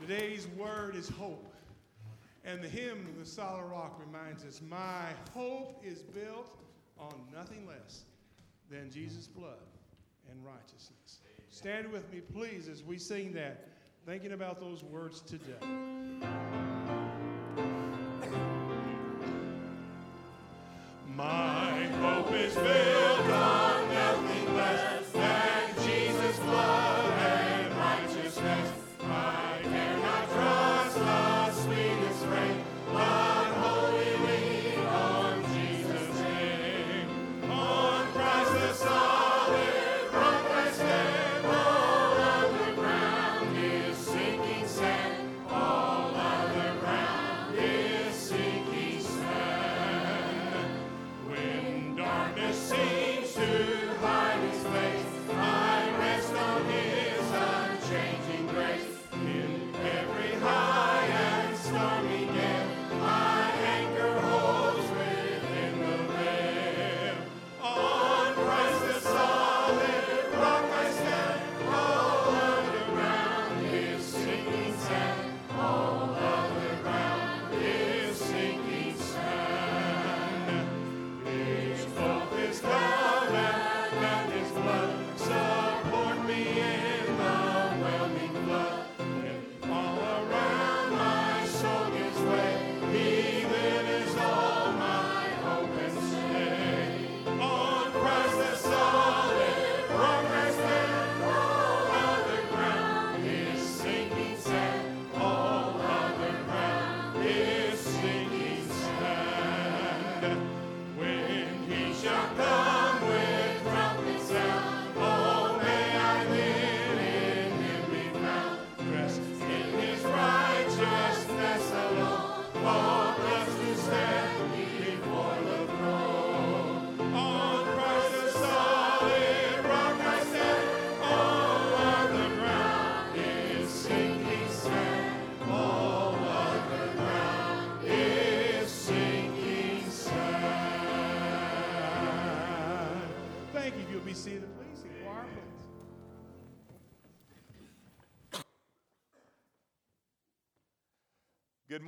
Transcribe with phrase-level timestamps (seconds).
[0.00, 1.52] Today's word is hope.
[2.44, 6.56] And the hymn, The Solid Rock, reminds us My hope is built
[6.98, 8.04] on nothing less
[8.70, 9.58] than Jesus' blood
[10.30, 11.20] and righteousness.
[11.50, 13.68] Stand with me, please, as we sing that,
[14.06, 16.67] thinking about those words today.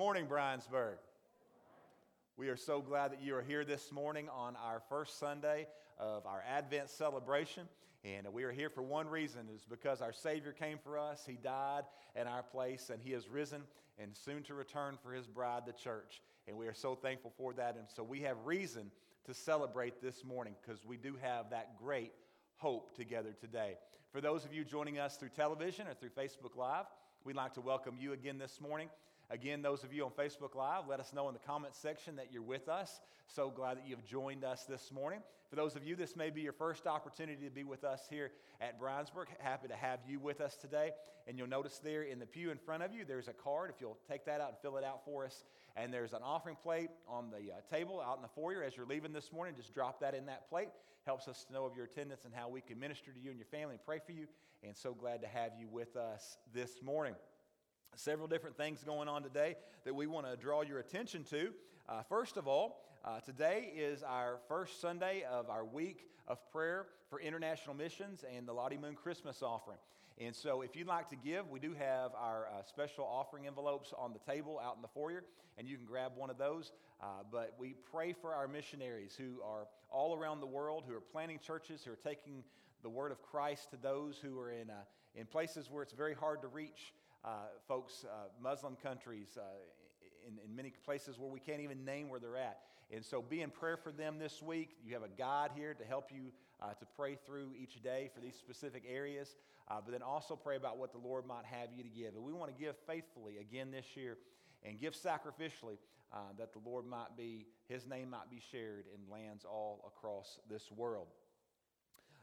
[0.01, 0.95] Morning, Bryansburg.
[2.39, 5.67] We are so glad that you are here this morning on our first Sunday
[5.99, 7.69] of our Advent celebration.
[8.03, 11.25] And we are here for one reason is because our Savior came for us.
[11.27, 11.83] He died
[12.19, 13.61] in our place, and He has risen
[13.99, 16.23] and soon to return for His bride, the church.
[16.49, 17.77] And we are so thankful for that.
[17.77, 18.91] And so we have reason
[19.27, 22.13] to celebrate this morning because we do have that great
[22.57, 23.75] hope together today.
[24.13, 26.87] For those of you joining us through television or through Facebook Live,
[27.23, 28.89] we'd like to welcome you again this morning.
[29.33, 32.33] Again, those of you on Facebook Live, let us know in the comments section that
[32.33, 33.01] you're with us.
[33.29, 35.21] So glad that you've joined us this morning.
[35.49, 38.33] For those of you, this may be your first opportunity to be with us here
[38.61, 39.27] at Brownsburg.
[39.39, 40.91] Happy to have you with us today.
[41.29, 43.71] And you'll notice there in the pew in front of you, there's a card.
[43.73, 45.45] If you'll take that out and fill it out for us.
[45.77, 48.87] And there's an offering plate on the uh, table out in the foyer as you're
[48.87, 49.55] leaving this morning.
[49.57, 50.71] Just drop that in that plate.
[51.07, 53.39] Helps us to know of your attendance and how we can minister to you and
[53.39, 54.27] your family and pray for you.
[54.65, 57.15] And so glad to have you with us this morning
[57.97, 61.53] several different things going on today that we want to draw your attention to.
[61.89, 66.87] Uh, first of all, uh, today is our first Sunday of our week of prayer
[67.09, 69.79] for international missions and the Lottie Moon Christmas offering.
[70.19, 73.95] And so, if you'd like to give, we do have our uh, special offering envelopes
[73.97, 75.25] on the table out in the foyer,
[75.57, 76.73] and you can grab one of those.
[77.03, 81.01] Uh, but we pray for our missionaries who are all around the world, who are
[81.01, 82.45] planting churches, who are taking
[82.83, 84.75] the word of Christ to those who are in, uh,
[85.15, 86.93] in places where it's very hard to reach
[87.25, 87.29] uh,
[87.69, 89.43] folks, uh, Muslim countries, uh,
[90.27, 92.61] in, in many places where we can't even name where they're at.
[92.93, 94.71] And so be in prayer for them this week.
[94.85, 98.21] You have a guide here to help you uh, to pray through each day for
[98.21, 99.37] these specific areas,
[99.69, 102.15] uh, but then also pray about what the Lord might have you to give.
[102.15, 104.19] And we want to give faithfully again this year
[104.65, 105.79] and give sacrificially
[106.13, 110.39] uh, that the Lord might be, His name might be shared in lands all across
[110.51, 111.07] this world.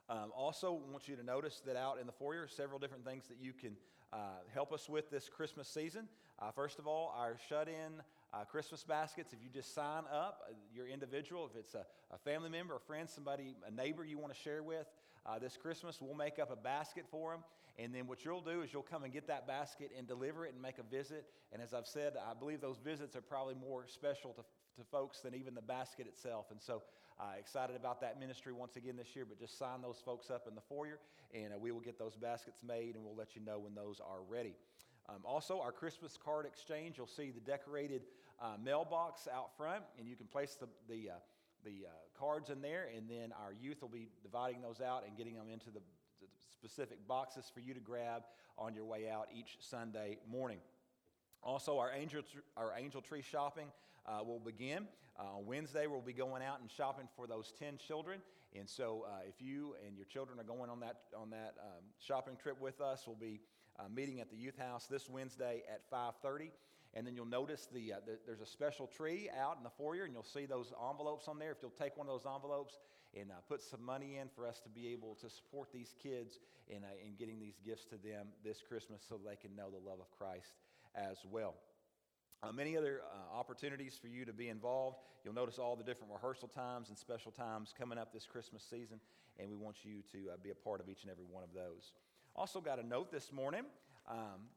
[0.10, 3.38] Um, also, want you to notice that out in the foyer, several different things that
[3.42, 3.76] you can
[4.14, 4.18] uh,
[4.54, 6.08] help us with this Christmas season.
[6.40, 8.02] Uh, first of all, our shut in
[8.34, 9.34] uh, Christmas baskets.
[9.34, 12.80] If you just sign up, uh, your individual, if it's a, a, family member, a
[12.80, 14.86] friend, somebody, a neighbor you want to share with
[15.26, 17.42] uh, this Christmas, we'll make up a basket for them.
[17.80, 20.54] And then what you'll do is you'll come and get that basket and deliver it
[20.54, 21.26] and make a visit.
[21.54, 25.20] And as I've said, I believe those visits are probably more special to, to folks
[25.20, 26.48] than even the basket itself.
[26.50, 26.82] And so
[27.20, 30.48] uh, excited about that ministry once again this year, but just sign those folks up
[30.48, 31.00] in the foyer
[31.34, 34.00] and uh, we will get those baskets made and we'll let you know when those
[34.00, 34.56] are ready.
[35.10, 38.04] Um, also, our Christmas card exchange, you'll see the decorated
[38.42, 41.14] uh, mailbox out front, and you can place the, the, uh,
[41.64, 45.18] the uh, cards in there, and then our youth will be dividing those out and
[45.18, 45.80] getting them into the,
[46.52, 48.24] specific boxes for you to grab
[48.58, 50.58] on your way out each Sunday morning.
[51.44, 52.24] Also, our angel,
[52.58, 53.68] our angel tree shopping
[54.08, 54.88] uh, will begin.
[55.20, 58.20] Uh, Wednesday, we'll be going out and shopping for those 10 children.
[58.58, 61.84] And so, uh, if you and your children are going on that, on that um,
[62.00, 63.42] shopping trip with us, we'll be
[63.80, 66.50] uh, meeting at the youth house this Wednesday at 5.30.
[66.94, 70.06] And then you'll notice the, uh, the, there's a special tree out in the foyer,
[70.06, 71.52] and you'll see those envelopes on there.
[71.52, 72.80] If you'll take one of those envelopes
[73.20, 76.40] and uh, put some money in for us to be able to support these kids
[76.70, 80.00] in, in getting these gifts to them this Christmas so they can know the love
[80.00, 80.54] of Christ
[80.96, 81.56] as well.
[82.44, 84.98] Uh, many other uh, opportunities for you to be involved.
[85.24, 89.00] You'll notice all the different rehearsal times and special times coming up this Christmas season,
[89.40, 91.52] and we want you to uh, be a part of each and every one of
[91.54, 91.94] those.
[92.36, 93.64] Also, got a note this morning.
[94.08, 94.50] Um,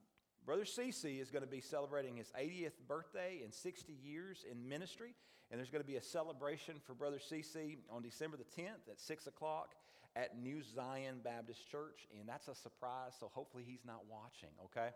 [0.45, 5.15] Brother Cece is going to be celebrating his 80th birthday and 60 years in ministry,
[5.51, 9.01] and there's going to be a celebration for Brother Cece on December the 10th at
[9.01, 9.75] 6 o'clock
[10.17, 14.91] at New Zion Baptist Church, and that's a surprise, so hopefully he's not watching, okay?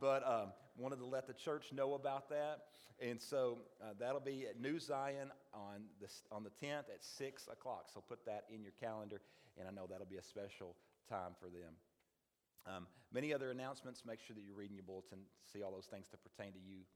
[0.00, 2.64] But um, wanted to let the church know about that.
[3.00, 7.48] And so uh, that'll be at New Zion on the, on the 10th at 6
[7.52, 7.86] o'clock.
[7.92, 9.20] So put that in your calendar,
[9.58, 10.76] and I know that'll be a special
[11.08, 11.74] time for them.
[12.66, 14.04] Um, many other announcements.
[14.06, 15.18] Make sure that you're reading your bulletin,
[15.52, 16.86] see all those things that pertain to you.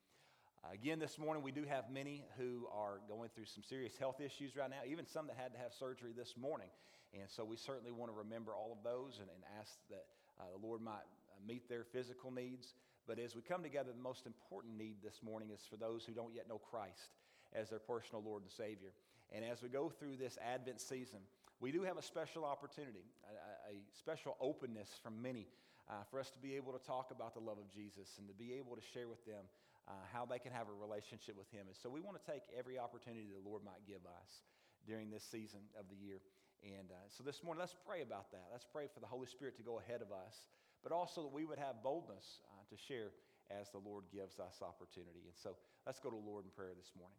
[0.65, 4.21] Uh, again, this morning we do have many who are going through some serious health
[4.21, 6.69] issues right now, even some that had to have surgery this morning.
[7.13, 10.07] And so we certainly want to remember all of those and, and ask that
[10.39, 12.75] uh, the Lord might uh, meet their physical needs
[13.09, 16.13] but as we come together, the most important need this morning is for those who
[16.13, 17.17] don't yet know Christ
[17.57, 18.93] as their personal Lord and Savior.
[19.33, 21.21] And as we go through this Advent season,
[21.59, 25.49] we do have a special opportunity, a, a special openness from many
[25.89, 28.35] uh, for us to be able to talk about the love of Jesus and to
[28.37, 29.41] be able to share with them
[29.89, 31.65] uh, how they can have a relationship with Him.
[31.65, 34.45] And so we want to take every opportunity the Lord might give us
[34.85, 36.21] during this season of the year.
[36.61, 38.53] And uh, so this morning, let's pray about that.
[38.53, 40.45] Let's pray for the Holy Spirit to go ahead of us
[40.83, 43.11] but also that we would have boldness uh, to share
[43.51, 45.25] as the Lord gives us opportunity.
[45.25, 45.57] And so
[45.87, 47.17] let's go to the Lord in prayer this morning.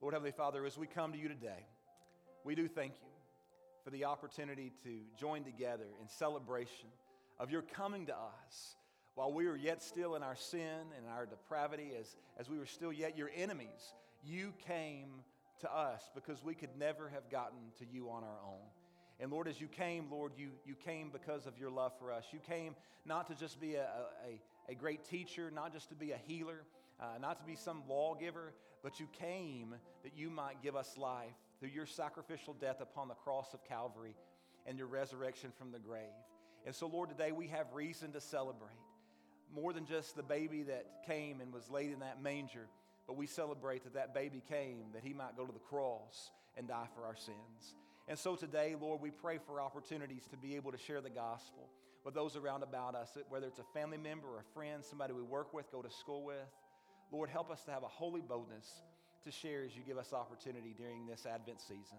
[0.00, 1.66] Lord Heavenly Father, as we come to you today,
[2.44, 3.08] we do thank you
[3.84, 6.88] for the opportunity to join together in celebration
[7.38, 8.76] of your coming to us
[9.14, 12.66] while we were yet still in our sin and our depravity, as, as we were
[12.66, 13.94] still yet your enemies.
[14.24, 15.08] You came
[15.60, 18.62] to us because we could never have gotten to you on our own.
[19.20, 22.24] And Lord, as you came, Lord, you, you came because of your love for us.
[22.32, 23.82] You came not to just be a,
[24.26, 26.62] a, a great teacher, not just to be a healer,
[27.00, 31.34] uh, not to be some lawgiver, but you came that you might give us life
[31.58, 34.14] through your sacrificial death upon the cross of Calvary
[34.66, 36.02] and your resurrection from the grave.
[36.64, 38.70] And so, Lord, today we have reason to celebrate.
[39.52, 42.68] More than just the baby that came and was laid in that manger,
[43.06, 46.68] but we celebrate that that baby came that he might go to the cross and
[46.68, 47.74] die for our sins.
[48.08, 51.68] And so today, Lord, we pray for opportunities to be able to share the gospel
[52.04, 55.22] with those around about us, whether it's a family member or a friend, somebody we
[55.22, 56.36] work with, go to school with.
[57.12, 58.66] Lord, help us to have a holy boldness
[59.24, 61.98] to share as you give us opportunity during this Advent season.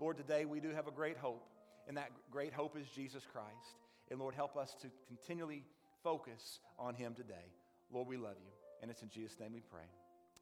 [0.00, 1.46] Lord, today we do have a great hope,
[1.86, 3.78] and that great hope is Jesus Christ.
[4.10, 5.64] And Lord, help us to continually
[6.02, 7.52] focus on him today.
[7.92, 8.50] Lord, we love you.
[8.82, 9.86] And it's in Jesus' name we pray.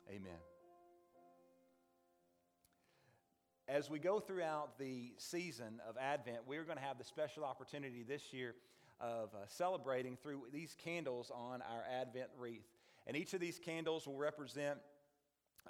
[0.08, 0.51] Amen.
[3.72, 8.04] As we go throughout the season of Advent, we're going to have the special opportunity
[8.06, 8.54] this year
[9.00, 12.68] of uh, celebrating through these candles on our Advent wreath.
[13.06, 14.78] And each of these candles will represent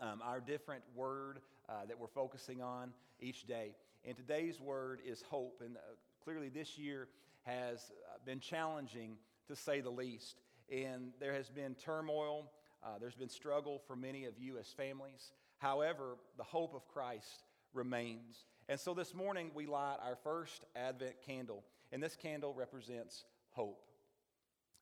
[0.00, 2.90] um, our different word uh, that we're focusing on
[3.20, 3.76] each day.
[4.04, 5.62] And today's word is hope.
[5.64, 5.80] And uh,
[6.24, 7.06] clearly, this year
[7.42, 9.16] has uh, been challenging
[9.46, 10.40] to say the least.
[10.72, 12.50] And there has been turmoil,
[12.82, 15.30] uh, there's been struggle for many of you as families.
[15.58, 17.44] However, the hope of Christ
[17.74, 18.44] remains.
[18.68, 23.84] And so this morning we light our first Advent candle, and this candle represents hope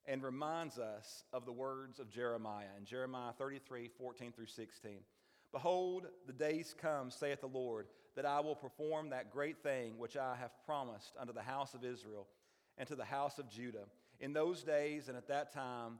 [0.06, 4.98] and reminds us of the words of Jeremiah in Jeremiah 33 14 through 16.
[5.52, 10.16] Behold, the days come, saith the Lord, that I will perform that great thing which
[10.16, 12.26] I have promised unto the house of Israel
[12.78, 13.86] and to the house of Judah.
[14.20, 15.98] In those days and at that time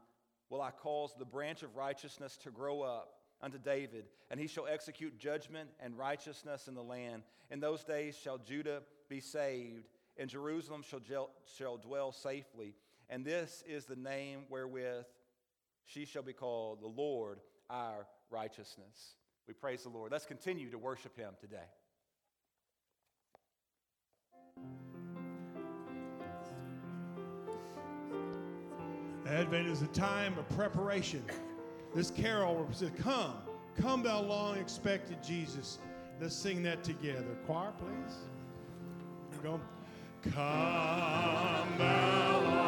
[0.49, 4.67] will I cause the branch of righteousness to grow up unto David, and he shall
[4.67, 7.23] execute judgment and righteousness in the land.
[7.49, 12.75] In those days shall Judah be saved, and Jerusalem shall, gel, shall dwell safely.
[13.09, 15.05] And this is the name wherewith
[15.85, 19.15] she shall be called the Lord our righteousness.
[19.47, 20.11] We praise the Lord.
[20.11, 21.57] Let's continue to worship him today.
[29.25, 31.23] Advent is a time of preparation.
[31.93, 33.33] This carol says, Come,
[33.79, 35.79] come, thou long expected Jesus.
[36.19, 37.35] Let's sing that together.
[37.45, 38.15] Choir, please.
[39.43, 39.59] Go.
[40.23, 42.60] Come, thou long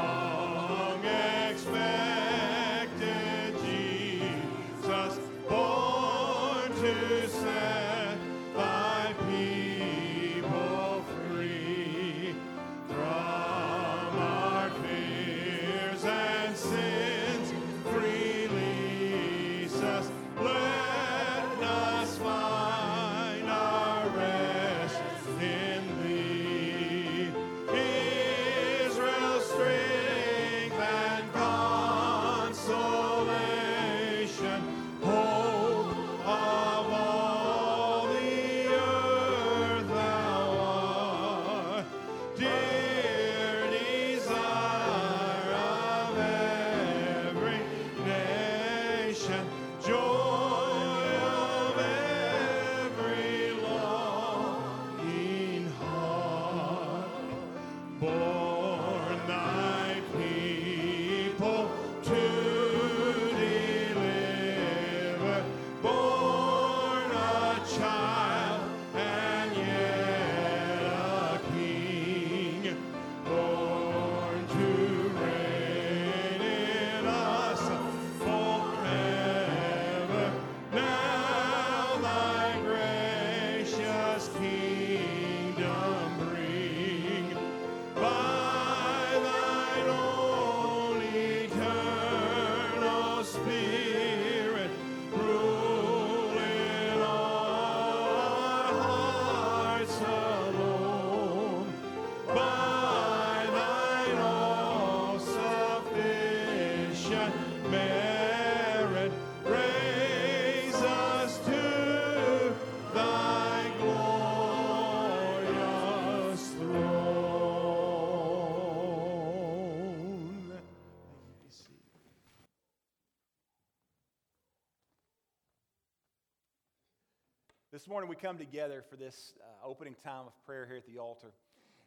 [127.73, 130.99] This morning we come together for this uh, opening time of prayer here at the
[130.99, 131.31] altar.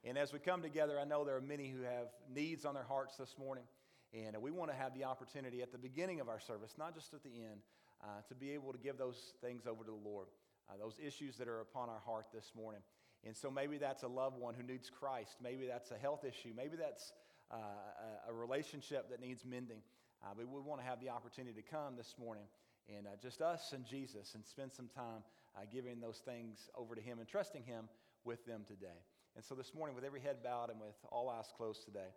[0.05, 2.83] And as we come together, I know there are many who have needs on their
[2.83, 3.63] hearts this morning.
[4.13, 7.15] And we want to have the opportunity at the beginning of our service, not just
[7.15, 7.61] at the end,
[8.03, 10.27] uh, to be able to give those things over to the Lord,
[10.69, 12.81] uh, those issues that are upon our heart this morning.
[13.25, 15.37] And so maybe that's a loved one who needs Christ.
[15.41, 16.51] Maybe that's a health issue.
[16.57, 17.13] Maybe that's
[17.53, 17.59] uh,
[18.27, 19.83] a, a relationship that needs mending.
[20.21, 22.47] Uh, but we want to have the opportunity to come this morning
[22.89, 25.23] and uh, just us and Jesus and spend some time
[25.57, 27.89] uh, giving those things over to Him and trusting Him
[28.25, 29.01] with them today.
[29.35, 32.09] And so this morning, with every head bowed and with all eyes closed today,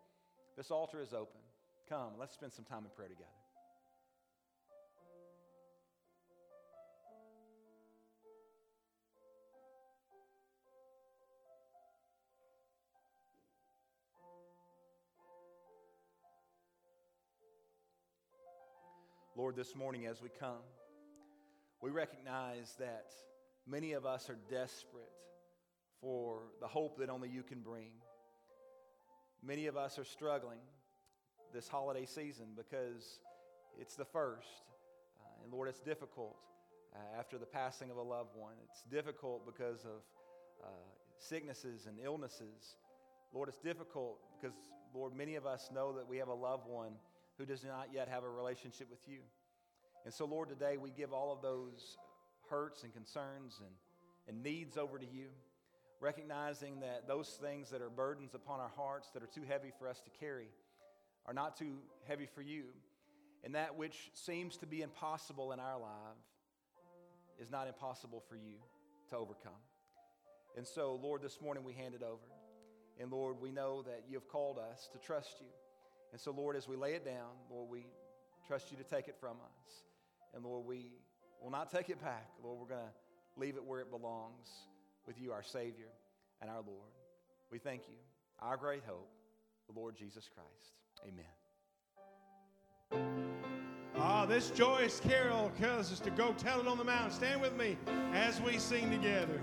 [0.58, 1.42] this altar is open.
[1.88, 3.30] Come, let's spend some time in prayer together.
[19.36, 20.58] Lord, this morning as we come,
[21.82, 23.12] we recognize that
[23.68, 25.12] many of us are desperate
[26.02, 27.92] for the hope that only you can bring.
[29.44, 30.60] Many of us are struggling
[31.54, 33.20] this holiday season because
[33.80, 34.64] it's the first.
[35.22, 36.36] Uh, and Lord, it's difficult
[36.94, 38.54] uh, after the passing of a loved one.
[38.70, 40.02] It's difficult because of
[40.64, 40.68] uh,
[41.18, 42.76] sicknesses and illnesses.
[43.34, 44.56] Lord, it's difficult because,
[44.94, 46.94] Lord, many of us know that we have a loved one
[47.38, 49.20] who does not yet have a relationship with you.
[50.06, 51.98] And so, Lord, today we give all of those
[52.50, 53.70] hurts and concerns and,
[54.28, 55.28] and needs over to you,
[56.00, 59.88] recognizing that those things that are burdens upon our hearts that are too heavy for
[59.88, 60.48] us to carry
[61.26, 62.64] are not too heavy for you.
[63.44, 66.18] And that which seems to be impossible in our life
[67.40, 68.56] is not impossible for you
[69.10, 69.52] to overcome.
[70.58, 72.18] And so, Lord, this morning we hand it over.
[73.00, 75.48] And Lord, we know that you have called us to trust you.
[76.12, 77.86] And so, Lord, as we lay it down, Lord, we
[78.46, 79.84] trust you to take it from us.
[80.36, 80.92] And Lord, we
[81.42, 82.28] will not take it back.
[82.44, 84.50] Lord, we're going to leave it where it belongs
[85.06, 85.88] with you, our Savior
[86.42, 86.92] and our Lord.
[87.52, 87.96] We thank you,
[88.40, 89.10] our great hope,
[89.72, 90.74] the Lord Jesus Christ.
[91.08, 91.26] Amen.
[93.96, 97.12] Ah, this joyous carol tells us to go tell it on the mountain.
[97.12, 97.78] Stand with me
[98.14, 99.42] as we sing together.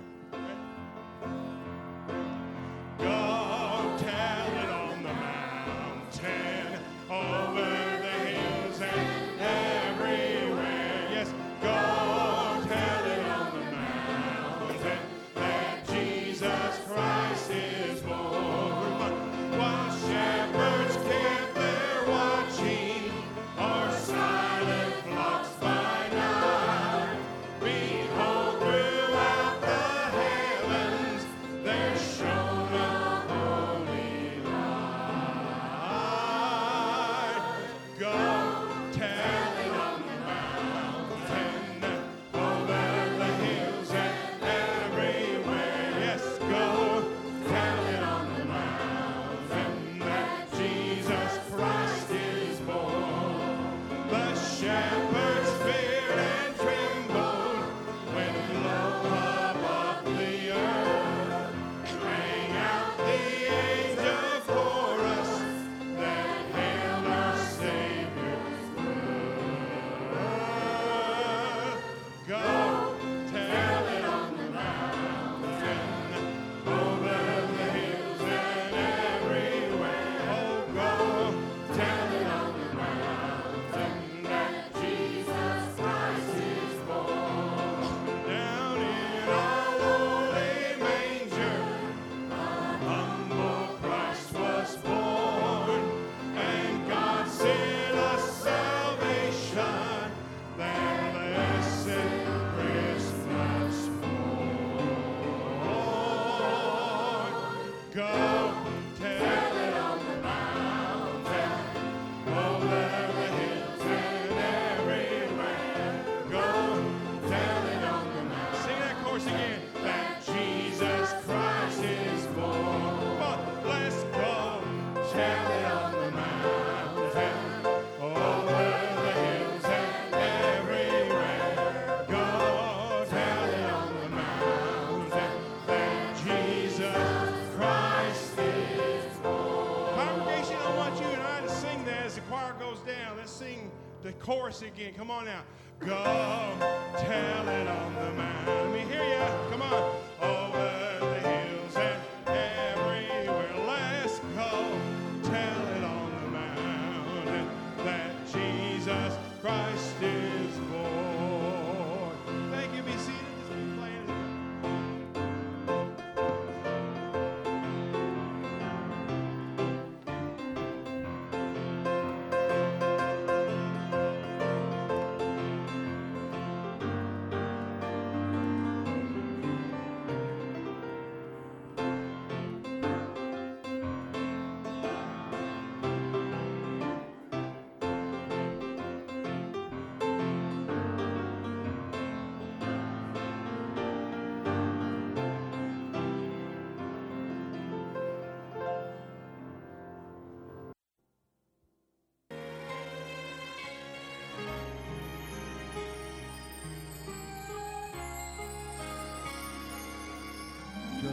[144.47, 144.95] Chorus again.
[144.97, 145.43] Come on now.
[145.81, 146.16] Go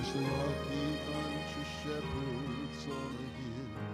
[0.03, 0.31] just like a
[1.11, 3.91] bunch of shepherds on a hill,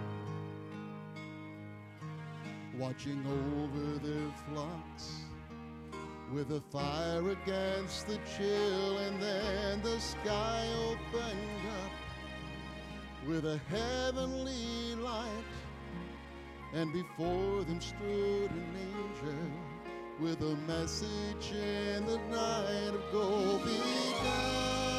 [2.78, 5.06] watching over their flocks
[6.32, 11.92] with a fire against the chill, and then the sky opened up
[13.28, 15.26] with a heavenly light,
[16.72, 19.50] and before them stood an angel
[20.20, 24.89] with a message in the night of go be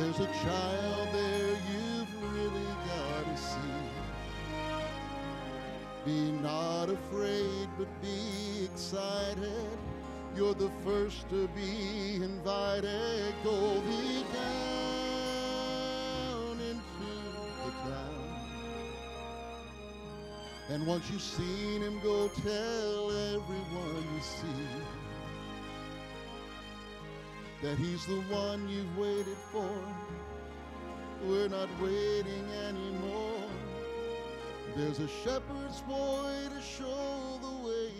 [0.00, 3.82] There's a child there you've really got to see.
[6.06, 9.68] Be not afraid, but be excited.
[10.34, 13.34] You're the first to be invited.
[13.44, 14.80] Go be down
[16.60, 17.10] into
[17.66, 18.30] the town.
[20.70, 25.09] And once you've seen him, go tell everyone you see
[27.62, 29.70] that he's the one you've waited for.
[31.24, 33.42] We're not waiting anymore.
[34.76, 37.92] There's a shepherd's boy to show the way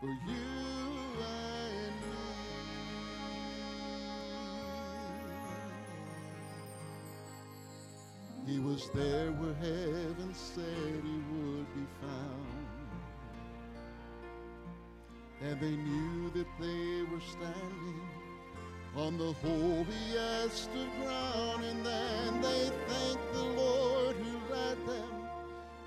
[0.00, 0.50] for you
[1.22, 1.94] and
[8.46, 8.52] me.
[8.52, 12.64] He was there where heaven said he would be found.
[15.42, 18.13] And they knew that they were standing
[18.96, 21.64] on the holiest of ground.
[21.64, 25.28] And then they thanked the Lord who led them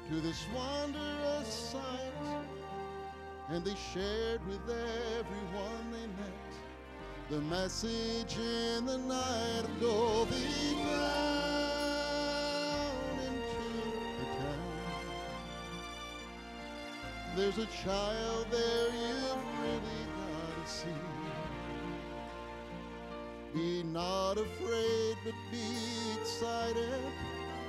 [0.09, 2.11] to this wondrous sight.
[3.49, 6.47] And they shared with everyone they met
[7.29, 10.37] the message in the night of go down
[13.19, 13.67] into
[14.17, 15.05] the town.
[17.35, 21.16] There's a child there you've really got to see.
[23.53, 25.67] Be not afraid, but be
[26.21, 27.01] excited.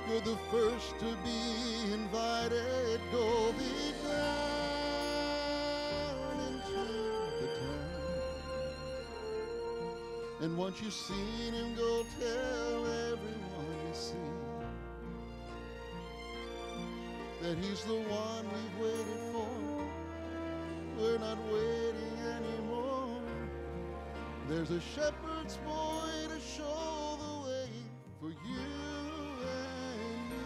[0.09, 3.01] You're the first to be invited.
[3.11, 4.19] Go be down
[6.47, 6.85] into
[7.41, 8.19] the town.
[10.41, 14.15] And once you've seen him, go tell everyone you see
[17.41, 19.49] that He's the one we've waited for.
[20.97, 22.68] We're not waiting anymore.
[24.49, 27.69] There's a shepherd's boy to show the way
[28.19, 28.69] for you
[29.45, 30.37] and me.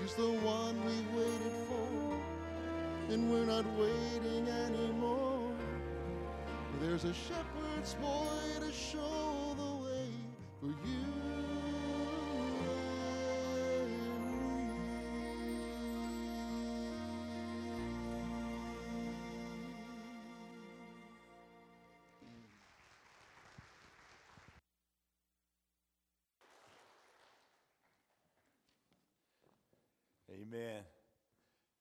[0.00, 5.52] He's the one we waited for, and we're not waiting anymore.
[6.80, 10.08] There's a shepherd's boy to show the way
[10.58, 11.09] for you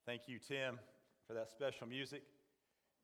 [0.09, 0.79] Thank you, Tim,
[1.27, 2.23] for that special music.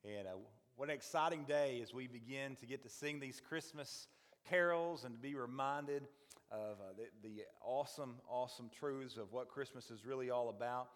[0.03, 0.31] And uh,
[0.75, 4.07] what an exciting day as we begin to get to sing these Christmas
[4.49, 6.07] carols and to be reminded
[6.49, 10.87] of uh, the, the awesome, awesome truths of what Christmas is really all about.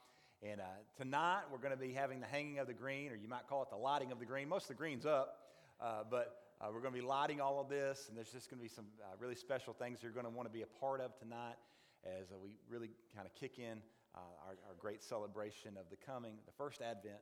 [0.42, 0.64] And uh,
[0.98, 3.62] tonight we're going to be having the hanging of the green, or you might call
[3.62, 4.50] it the lighting of the green.
[4.50, 5.38] Most of the green's up,
[5.80, 8.58] uh, but uh, we're going to be lighting all of this, and there's just going
[8.58, 11.02] to be some uh, really special things you're going to want to be a part
[11.02, 11.58] of tonight
[12.04, 13.78] as uh, we really kind of kick in
[14.16, 17.20] our, our great celebration of the coming, the first advent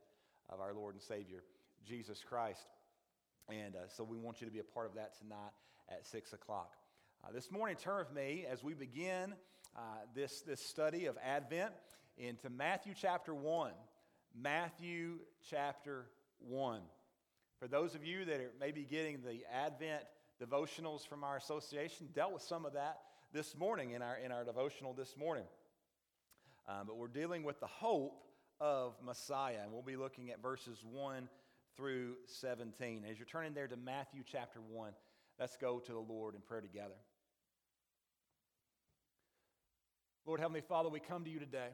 [0.48, 1.42] of our Lord and Savior,
[1.86, 2.66] Jesus Christ.
[3.48, 5.52] And uh, so we want you to be a part of that tonight
[5.90, 6.72] at 6 o'clock.
[7.24, 9.34] Uh, this morning, turn with me as we begin
[9.76, 9.80] uh,
[10.14, 11.72] this, this study of Advent
[12.16, 13.72] into Matthew chapter 1.
[14.40, 15.18] Matthew
[15.50, 16.06] chapter
[16.40, 16.80] 1.
[17.58, 20.04] For those of you that are maybe getting the Advent
[20.40, 22.98] devotionals from our association, dealt with some of that
[23.32, 25.44] this morning in our, in our devotional this morning.
[26.68, 28.22] Um, but we're dealing with the hope
[28.60, 31.26] of Messiah, and we'll be looking at verses 1
[31.76, 33.04] through 17.
[33.10, 34.92] As you're turning there to Matthew chapter 1,
[35.40, 36.96] let's go to the Lord in prayer together.
[40.26, 41.70] Lord Heavenly Father, we come to you today,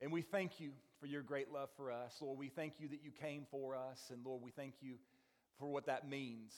[0.00, 2.16] and we thank you for your great love for us.
[2.20, 4.94] Lord, we thank you that you came for us, and Lord, we thank you
[5.60, 6.52] for what that means.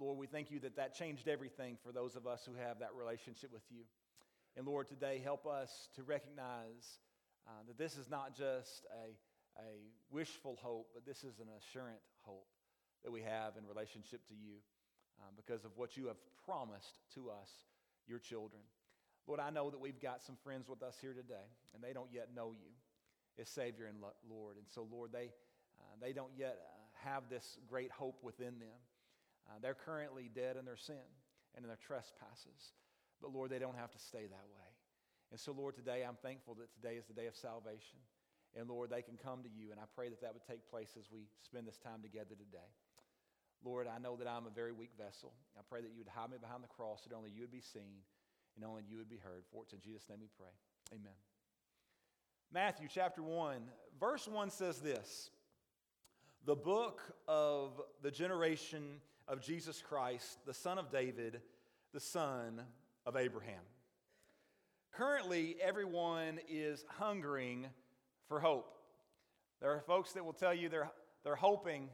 [0.00, 2.94] Lord, we thank you that that changed everything for those of us who have that
[2.98, 3.82] relationship with you.
[4.58, 6.98] And Lord, today help us to recognize
[7.46, 9.14] uh, that this is not just a,
[9.62, 9.70] a
[10.10, 12.48] wishful hope, but this is an assurant hope
[13.04, 14.58] that we have in relationship to you
[15.20, 17.48] uh, because of what you have promised to us,
[18.08, 18.60] your children.
[19.28, 22.10] Lord, I know that we've got some friends with us here today, and they don't
[22.12, 22.74] yet know you
[23.40, 24.56] as Savior and Lord.
[24.56, 25.30] And so, Lord, they,
[25.78, 28.74] uh, they don't yet uh, have this great hope within them.
[29.48, 31.06] Uh, they're currently dead in their sin
[31.54, 32.72] and in their trespasses.
[33.20, 34.70] But, Lord, they don't have to stay that way.
[35.30, 37.98] And so, Lord, today I'm thankful that today is the day of salvation.
[38.56, 39.70] And, Lord, they can come to you.
[39.70, 42.70] And I pray that that would take place as we spend this time together today.
[43.64, 45.32] Lord, I know that I'm a very weak vessel.
[45.58, 47.60] I pray that you would hide me behind the cross, that only you would be
[47.60, 48.06] seen
[48.56, 49.42] and only you would be heard.
[49.52, 50.52] For it's in Jesus' name we pray.
[50.92, 51.12] Amen.
[52.52, 53.58] Matthew chapter 1,
[54.00, 55.30] verse 1 says this
[56.46, 61.42] The book of the generation of Jesus Christ, the son of David,
[61.92, 62.62] the son
[63.08, 63.62] of Abraham.
[64.92, 67.66] Currently, everyone is hungering
[68.28, 68.70] for hope.
[69.62, 70.90] There are folks that will tell you they're,
[71.24, 71.88] they're hoping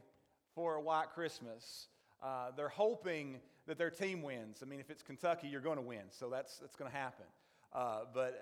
[0.55, 1.87] for a white Christmas.
[2.21, 4.59] Uh, they're hoping that their team wins.
[4.61, 7.25] I mean, if it's Kentucky, you're going to win, so that's, that's going to happen.
[7.71, 8.37] Uh, but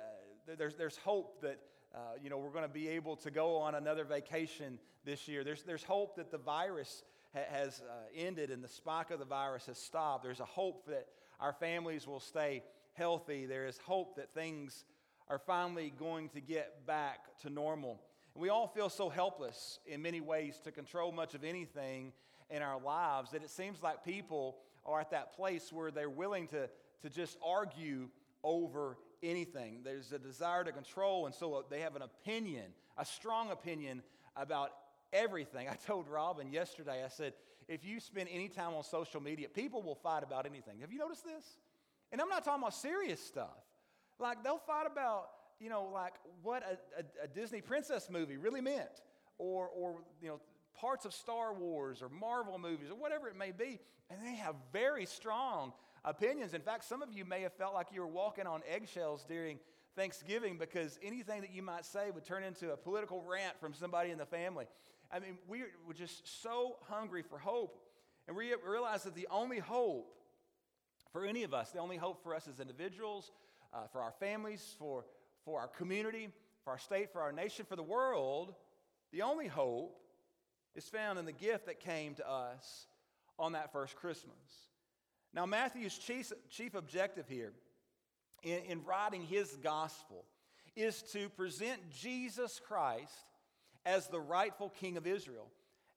[0.50, 1.60] uh, there's, there's hope that,
[1.94, 5.44] uh, you know, we're going to be able to go on another vacation this year.
[5.44, 7.04] There's, there's hope that the virus
[7.36, 10.24] ha- has uh, ended and the spike of the virus has stopped.
[10.24, 11.06] There's a hope that
[11.44, 13.46] our families will stay healthy.
[13.46, 14.86] There is hope that things
[15.28, 18.00] are finally going to get back to normal.
[18.34, 22.14] And we all feel so helpless in many ways to control much of anything
[22.50, 26.48] in our lives that it seems like people are at that place where they're willing
[26.48, 26.70] to,
[27.02, 28.08] to just argue
[28.42, 29.82] over anything.
[29.84, 34.02] There's a desire to control, and so they have an opinion, a strong opinion
[34.38, 34.72] about
[35.12, 35.68] everything.
[35.72, 37.34] I told Robin yesterday, I said,
[37.68, 40.80] if you spend any time on social media, people will fight about anything.
[40.82, 41.46] Have you noticed this?
[42.12, 43.58] And I'm not talking about serious stuff.
[44.20, 48.62] Like they'll fight about, you know, like what a, a, a Disney princess movie really
[48.62, 49.02] meant,
[49.38, 50.40] or, or, you know,
[50.76, 54.56] parts of Star Wars or Marvel movies or whatever it may be, and they have
[54.72, 55.74] very strong
[56.06, 56.54] opinions.
[56.54, 59.60] In fact, some of you may have felt like you were walking on eggshells during
[59.96, 64.12] Thanksgiving because anything that you might say would turn into a political rant from somebody
[64.12, 64.66] in the family.
[65.14, 67.78] I mean, we were just so hungry for hope.
[68.28, 70.16] And we realized that the only hope
[71.12, 73.32] for any of us, the only hope for us as individuals,
[73.74, 75.06] uh, for our families, for,
[75.46, 76.30] for our community,
[76.64, 78.56] for our state, for our nation, for the world,
[79.12, 80.00] the only hope
[80.76, 82.88] is found in the gift that came to us
[83.38, 84.34] on that first Christmas.
[85.34, 87.54] Now, Matthew's chief, chief objective here
[88.42, 90.26] in, in writing his gospel
[90.76, 93.14] is to present Jesus Christ
[93.86, 95.50] as the rightful king of Israel,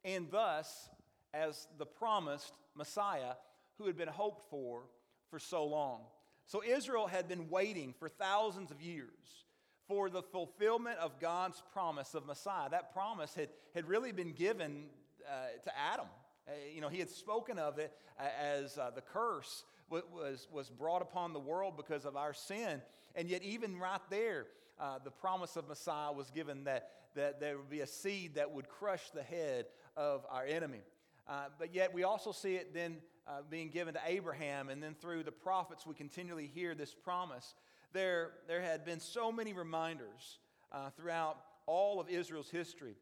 [0.04, 0.88] and thus
[1.32, 3.34] as the promised Messiah
[3.78, 4.82] who had been hoped for
[5.30, 6.00] for so long.
[6.46, 9.44] So Israel had been waiting for thousands of years
[9.88, 12.68] for the fulfillment of God's promise of Messiah.
[12.70, 14.86] That promise had, had really been given
[15.28, 16.06] uh, to Adam.
[16.48, 20.70] Uh, you know, he had spoken of it uh, as uh, the curse was, was
[20.70, 22.80] brought upon the world because of our sin.
[23.16, 24.46] And yet, even right there,
[24.78, 28.52] uh, the promise of Messiah was given that, that there would be a seed that
[28.52, 30.82] would crush the head of our enemy.
[31.26, 34.94] Uh, but yet, we also see it then uh, being given to Abraham, and then
[34.94, 37.54] through the prophets, we continually hear this promise.
[37.92, 40.38] There, there had been so many reminders
[40.70, 42.96] uh, throughout all of Israel's history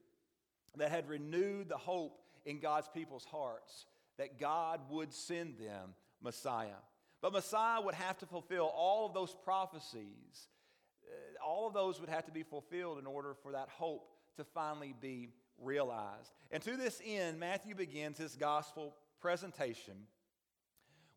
[0.77, 6.81] that had renewed the hope in God's people's hearts that God would send them Messiah.
[7.25, 10.49] But Messiah would have to fulfill all of those prophecies.
[11.03, 14.45] Uh, all of those would have to be fulfilled in order for that hope to
[14.45, 16.31] finally be realized.
[16.51, 19.95] And to this end, Matthew begins his gospel presentation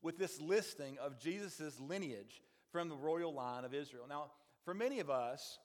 [0.01, 2.41] with this listing of Jesus' lineage
[2.71, 4.05] from the royal line of Israel.
[4.07, 4.31] Now,
[4.63, 5.59] for many of us,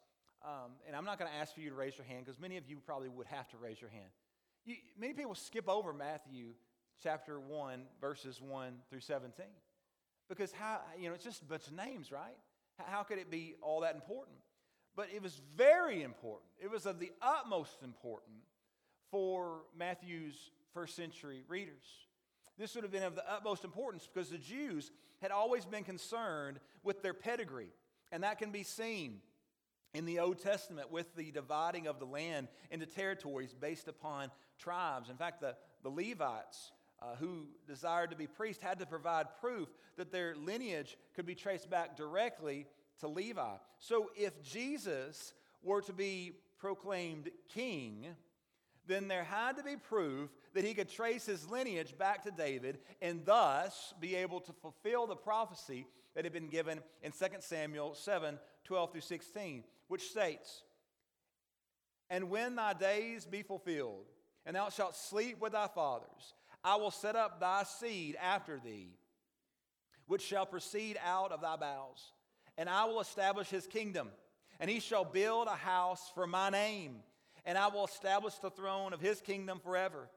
[0.45, 2.57] um, and I'm not going to ask for you to raise your hand because many
[2.57, 4.11] of you probably would have to raise your hand.
[4.65, 6.55] You, many people skip over Matthew
[7.01, 9.47] chapter 1, verses 1 through 17.
[10.29, 12.37] Because how, you know, it's just a bunch of names, right?
[12.79, 14.37] How could it be all that important?
[14.97, 16.51] But it was very important.
[16.63, 18.37] It was of the utmost important
[19.11, 21.85] for Matthew's first century readers.
[22.59, 26.59] This would have been of the utmost importance because the Jews had always been concerned
[26.83, 27.71] with their pedigree.
[28.11, 29.21] And that can be seen
[29.95, 35.09] in the Old Testament with the dividing of the land into territories based upon tribes.
[35.11, 39.69] In fact, the, the Levites uh, who desired to be priests had to provide proof
[39.97, 42.67] that their lineage could be traced back directly
[43.01, 43.57] to Levi.
[43.79, 48.07] So if Jesus were to be proclaimed king,
[48.87, 52.79] then there had to be proof that he could trace his lineage back to David
[53.01, 57.95] and thus be able to fulfill the prophecy that had been given in 2 Samuel
[57.95, 60.63] 7 12 through 16, which states,
[62.09, 64.07] And when thy days be fulfilled,
[64.47, 66.35] and thou shalt sleep with thy fathers,
[66.65, 68.91] I will set up thy seed after thee,
[70.07, 72.13] which shall proceed out of thy bowels,
[72.57, 74.11] and I will establish his kingdom,
[74.61, 77.03] and he shall build a house for my name
[77.45, 80.09] and I will establish the throne of his kingdom forever.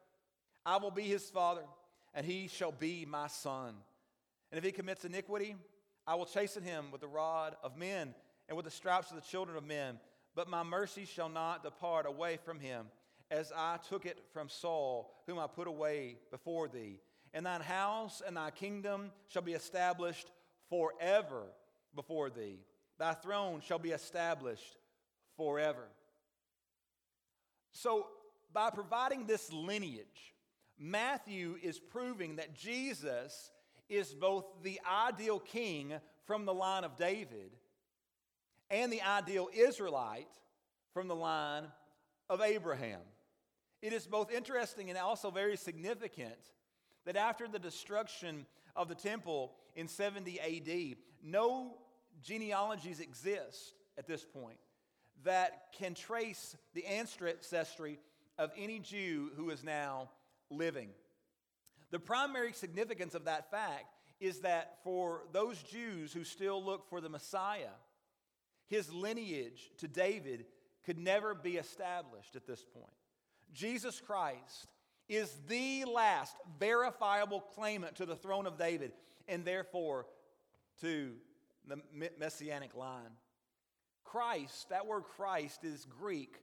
[0.66, 1.64] I will be his father,
[2.14, 3.76] and he shall be my son.
[4.52, 5.56] And if he commits iniquity,
[6.08, 8.14] I will chasten him with the rod of men
[8.48, 10.00] and with the stripes of the children of men.
[10.36, 12.88] But my mercy shall not depart away from him,
[13.32, 17.00] as I took it from Saul, whom I put away before thee.
[17.34, 20.32] And thine house and thy kingdom shall be established
[20.70, 21.44] forever
[21.96, 22.60] before thee.
[22.98, 24.78] Thy throne shall be established
[25.36, 25.86] forever.
[27.72, 28.08] So,
[28.54, 30.34] by providing this lineage,
[30.80, 33.52] Matthew is proving that Jesus
[33.90, 35.94] is both the ideal king
[36.26, 37.52] from the line of David
[38.70, 40.32] and the ideal Israelite
[40.94, 41.66] from the line
[42.30, 43.02] of Abraham.
[43.86, 46.40] It is both interesting and also very significant
[47.06, 51.78] that after the destruction of the temple in 70 AD, no
[52.24, 54.58] genealogies exist at this point
[55.24, 58.00] that can trace the ancestry
[58.40, 60.10] of any Jew who is now
[60.50, 60.90] living.
[61.92, 67.02] The primary significance of that fact is that for those Jews who still look for
[67.02, 67.76] the Messiah,
[68.66, 70.48] his lineage to David
[70.88, 72.90] could never be established at this point.
[73.56, 74.68] Jesus Christ
[75.08, 78.92] is the last verifiable claimant to the throne of David
[79.28, 80.06] and therefore
[80.82, 81.14] to
[81.68, 81.80] the
[82.20, 83.12] messianic line.
[84.04, 86.36] Christ, that word Christ is Greek.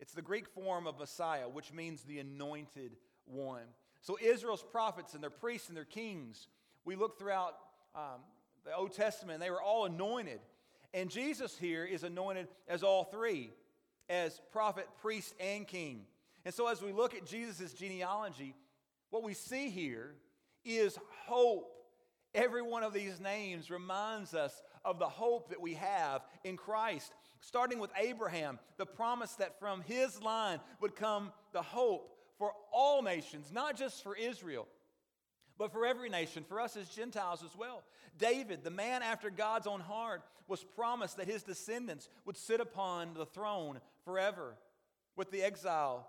[0.00, 3.62] It's the Greek form of Messiah, which means the anointed one.
[4.00, 6.48] So Israel's prophets and their priests and their kings,
[6.84, 7.54] we look throughout
[7.94, 8.20] um,
[8.64, 10.40] the Old Testament, they were all anointed.
[10.94, 13.52] And Jesus here is anointed as all three
[14.08, 16.04] as prophet, priest, and king.
[16.44, 18.54] And so as we look at Jesus' genealogy,
[19.10, 20.14] what we see here
[20.64, 21.68] is hope.
[22.34, 27.12] Every one of these names reminds us of the hope that we have in Christ.
[27.40, 33.02] Starting with Abraham, the promise that from his line would come the hope for all
[33.02, 34.66] nations, not just for Israel,
[35.58, 37.82] but for every nation, for us as Gentiles as well.
[38.18, 43.14] David, the man after God's own heart, was promised that his descendants would sit upon
[43.14, 44.56] the throne forever.
[45.14, 46.08] With the exile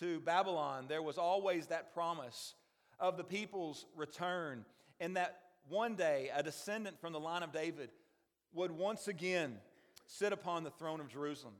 [0.00, 2.54] to Babylon, there was always that promise
[3.00, 4.64] of the people's return,
[5.00, 7.90] and that one day a descendant from the line of David
[8.52, 9.58] would once again
[10.06, 11.54] sit upon the throne of Jerusalem.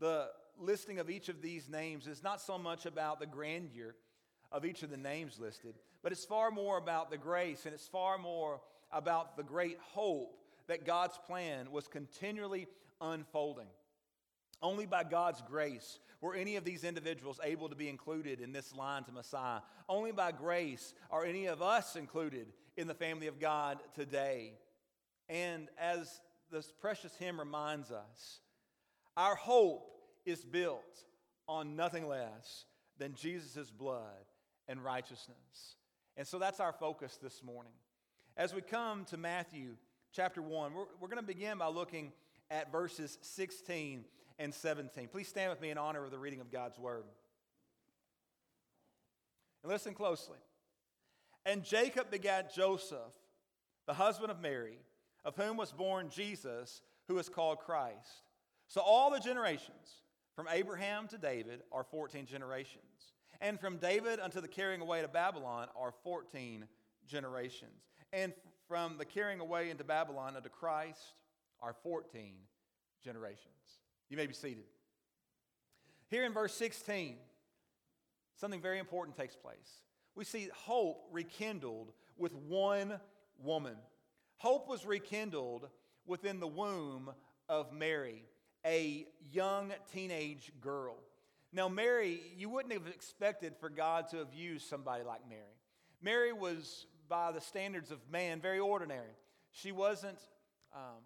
[0.00, 3.94] The listing of each of these names is not so much about the grandeur
[4.52, 7.88] of each of the names listed, but it's far more about the grace and it's
[7.88, 8.60] far more
[8.92, 10.38] about the great hope
[10.68, 12.68] that God's plan was continually
[13.00, 13.66] unfolding.
[14.62, 18.74] Only by God's grace were any of these individuals able to be included in this
[18.74, 19.60] line to Messiah.
[19.90, 22.46] Only by grace are any of us included
[22.78, 24.54] in the family of God today.
[25.28, 28.40] And as this precious hymn reminds us,
[29.18, 29.86] our hope
[30.24, 31.04] is built
[31.46, 32.64] on nothing less
[32.98, 34.24] than Jesus' blood
[34.66, 35.76] and righteousness.
[36.16, 37.74] And so that's our focus this morning.
[38.38, 39.76] As we come to Matthew
[40.10, 42.14] chapter 1, we're, we're going to begin by looking
[42.50, 44.06] at verses 16
[44.38, 45.08] and 17.
[45.08, 47.04] Please stand with me in honor of the reading of God's word.
[49.62, 50.38] And listen closely.
[51.46, 53.14] And Jacob begat Joseph,
[53.86, 54.78] the husband of Mary,
[55.24, 58.24] of whom was born Jesus, who is called Christ.
[58.68, 60.02] So all the generations
[60.34, 62.82] from Abraham to David are 14 generations.
[63.40, 66.66] And from David unto the carrying away to Babylon are 14
[67.06, 67.70] generations.
[68.12, 68.32] And
[68.68, 71.14] from the carrying away into Babylon unto Christ
[71.60, 72.34] are 14
[73.02, 73.83] generations.
[74.08, 74.64] You may be seated.
[76.10, 77.16] Here in verse 16,
[78.36, 79.82] something very important takes place.
[80.14, 83.00] We see hope rekindled with one
[83.42, 83.76] woman.
[84.36, 85.68] Hope was rekindled
[86.06, 87.10] within the womb
[87.48, 88.24] of Mary,
[88.64, 90.96] a young teenage girl.
[91.52, 95.40] Now, Mary, you wouldn't have expected for God to have used somebody like Mary.
[96.02, 99.16] Mary was, by the standards of man, very ordinary.
[99.52, 100.18] She wasn't
[100.74, 101.02] um,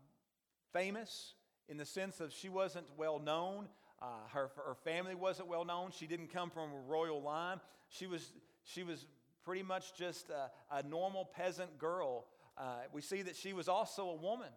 [0.72, 1.34] famous
[1.68, 3.68] in the sense of she wasn't well known.
[4.00, 5.90] Uh, her, her family wasn't well known.
[5.90, 7.60] She didn't come from a royal line.
[7.88, 8.32] She was,
[8.64, 9.06] she was
[9.44, 12.26] pretty much just a, a normal peasant girl.
[12.56, 14.48] Uh, we see that she was also a woman.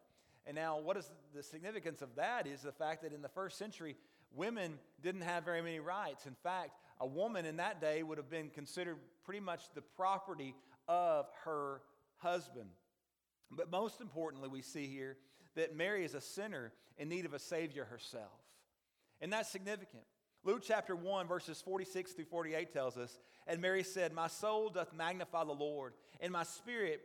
[0.45, 3.57] And now, what is the significance of that is the fact that in the first
[3.57, 3.95] century,
[4.33, 6.25] women didn't have very many rights.
[6.25, 10.55] In fact, a woman in that day would have been considered pretty much the property
[10.87, 11.81] of her
[12.17, 12.69] husband.
[13.51, 15.17] But most importantly, we see here
[15.55, 18.31] that Mary is a sinner in need of a Savior herself.
[19.21, 20.03] And that's significant.
[20.43, 24.93] Luke chapter 1, verses 46 through 48 tells us, And Mary said, My soul doth
[24.93, 27.01] magnify the Lord, and my spirit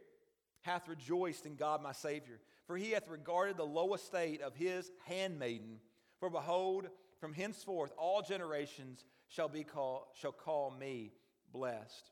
[0.63, 4.91] hath rejoiced in God my Savior, for he hath regarded the low estate of his
[5.05, 5.79] handmaiden.
[6.19, 6.89] For behold,
[7.21, 11.13] from henceforth all generations shall be call, shall call me
[11.53, 12.11] blessed.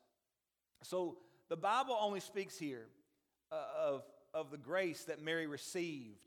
[0.82, 1.18] So
[1.49, 2.87] the Bible only speaks here
[3.51, 4.03] uh, of,
[4.35, 6.18] of the grace that Mary received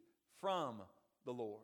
[0.41, 0.81] from
[1.25, 1.63] the Lord.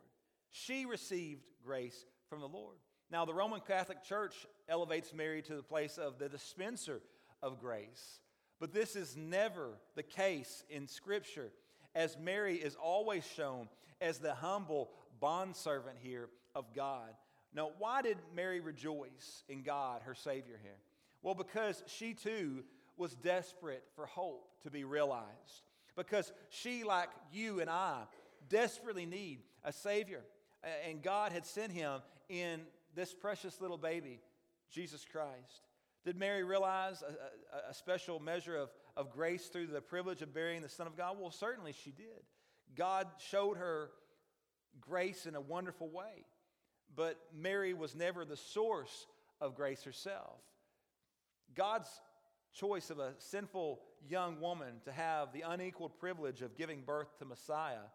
[0.50, 2.76] She received grace from the Lord.
[3.10, 7.00] Now, the Roman Catholic Church elevates Mary to the place of the dispenser
[7.42, 8.20] of grace.
[8.60, 11.50] But this is never the case in Scripture,
[11.94, 13.68] as Mary is always shown
[14.00, 14.90] as the humble
[15.20, 17.10] bondservant here of God.
[17.54, 20.78] Now, why did Mary rejoice in God, her Savior, here?
[21.22, 22.64] Well, because she too
[22.96, 25.62] was desperate for hope to be realized.
[25.96, 28.02] Because she, like you and I,
[28.48, 30.22] desperately need a Savior.
[30.88, 32.60] And God had sent him in
[32.94, 34.20] this precious little baby,
[34.70, 35.68] Jesus Christ.
[36.04, 40.34] Did Mary realize a, a, a, special measure of, of grace through the privilege of
[40.34, 41.16] bearing the Son of God?
[41.18, 42.22] Well, certainly she did.
[42.76, 43.90] God showed her
[44.80, 46.26] grace in a wonderful way.
[46.94, 49.06] But Mary was never the source
[49.40, 50.40] of grace herself.
[51.54, 51.88] God's
[52.54, 57.24] choice of a sinful young woman to have the unequaled privilege of giving birth to
[57.24, 57.86] Messiah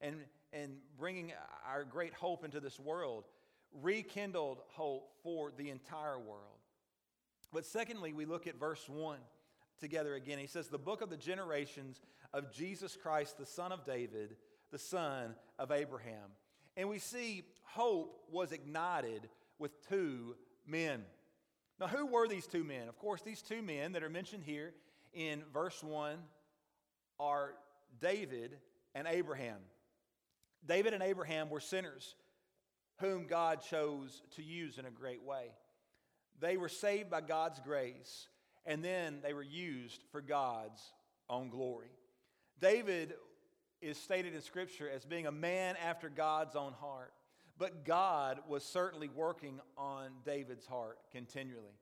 [0.00, 0.16] and,
[0.52, 1.32] and bringing
[1.66, 3.24] our great hope into this world
[3.82, 6.58] rekindled hope for the entire world.
[7.52, 9.18] But secondly, we look at verse 1
[9.80, 10.38] together again.
[10.38, 12.00] He says, The book of the generations
[12.32, 14.36] of Jesus Christ, the son of David,
[14.70, 16.30] the son of Abraham.
[16.76, 19.28] And we see hope was ignited
[19.58, 20.36] with two
[20.66, 21.02] men.
[21.80, 22.88] Now, who were these two men?
[22.88, 24.74] Of course, these two men that are mentioned here
[25.14, 26.18] in verse 1
[27.18, 27.54] are
[28.00, 28.58] David
[28.94, 29.58] and Abraham.
[30.66, 32.14] David and Abraham were sinners
[32.98, 35.46] whom God chose to use in a great way.
[36.38, 38.28] They were saved by God's grace,
[38.66, 40.82] and then they were used for God's
[41.30, 41.90] own glory.
[42.60, 43.14] David
[43.80, 47.14] is stated in Scripture as being a man after God's own heart,
[47.60, 51.76] but God was certainly working on David's heart continually.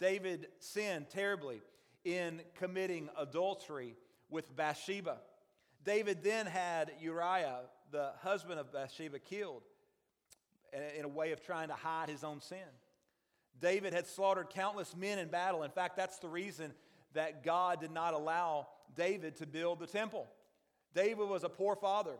[0.00, 1.62] David sinned terribly
[2.04, 3.94] in committing adultery
[4.28, 5.18] with Bathsheba.
[5.84, 7.60] David then had Uriah,
[7.92, 9.62] the husband of Bathsheba, killed
[10.98, 12.58] in a way of trying to hide his own sin.
[13.60, 15.62] David had slaughtered countless men in battle.
[15.62, 16.72] In fact, that's the reason
[17.12, 20.26] that God did not allow David to build the temple.
[20.92, 22.16] David was a poor father,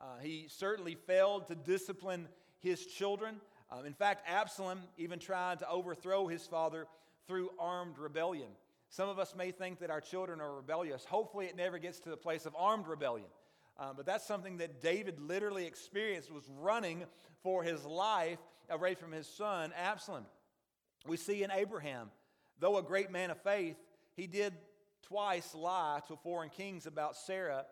[0.00, 2.28] Uh, he certainly failed to discipline
[2.60, 3.36] his children.
[3.70, 6.86] Um, in fact, Absalom even tried to overthrow his father
[7.26, 8.48] through armed rebellion.
[8.90, 11.04] Some of us may think that our children are rebellious.
[11.04, 13.28] Hopefully, it never gets to the place of armed rebellion.
[13.78, 17.04] Um, but that's something that David literally experienced, was running
[17.42, 18.38] for his life
[18.70, 20.24] away from his son Absalom.
[21.06, 22.10] We see in Abraham,
[22.58, 23.76] though a great man of faith,
[24.16, 24.52] he did
[25.02, 27.66] twice lie to foreign kings about Sarah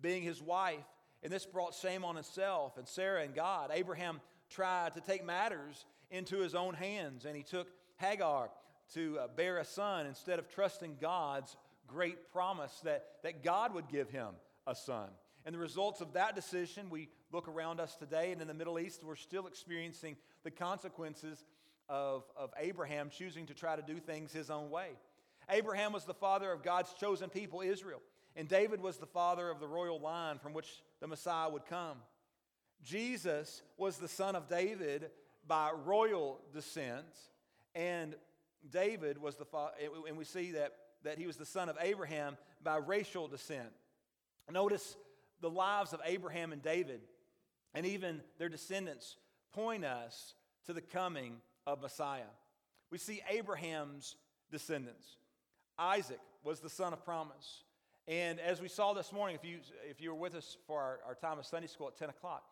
[0.00, 0.84] being his wife,
[1.22, 3.70] and this brought shame on himself and Sarah and God.
[3.72, 7.68] Abraham tried to take matters into his own hands, and he took
[7.98, 8.50] Hagar
[8.94, 11.56] to uh, bear a son instead of trusting God's
[11.86, 14.28] great promise that, that God would give him
[14.66, 15.08] a son.
[15.44, 18.78] And the results of that decision, we look around us today, and in the Middle
[18.78, 21.44] East, we're still experiencing the consequences
[21.88, 24.90] of, of Abraham choosing to try to do things his own way.
[25.48, 28.00] Abraham was the father of God's chosen people, Israel,
[28.36, 31.98] and David was the father of the royal line from which the Messiah would come.
[32.84, 35.10] Jesus was the son of David
[35.46, 37.06] by royal descent,
[37.74, 38.14] and
[38.70, 39.72] David was the father,
[40.06, 43.70] and we see that, that he was the son of Abraham by racial descent.
[44.50, 44.96] Notice
[45.40, 47.00] the lives of Abraham and David,
[47.74, 49.16] and even their descendants,
[49.52, 50.34] point us
[50.66, 52.22] to the coming of Messiah.
[52.90, 54.16] We see Abraham's
[54.50, 55.16] descendants.
[55.78, 57.62] Isaac was the son of promise.
[58.08, 61.00] And as we saw this morning, if you, if you were with us for our,
[61.06, 62.44] our time of Sunday school at 10 o'clock,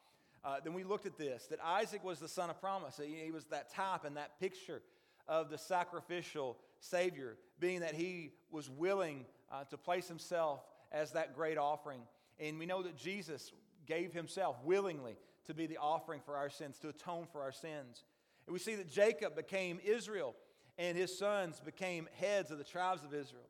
[0.44, 3.00] uh, then we looked at this that Isaac was the son of promise.
[3.02, 4.82] He, he was that type and that picture
[5.26, 10.60] of the sacrificial Savior, being that he was willing uh, to place himself
[10.92, 12.00] as that great offering.
[12.38, 13.52] And we know that Jesus
[13.86, 18.04] gave himself willingly to be the offering for our sins, to atone for our sins.
[18.46, 20.34] And we see that Jacob became Israel,
[20.78, 23.48] and his sons became heads of the tribes of Israel.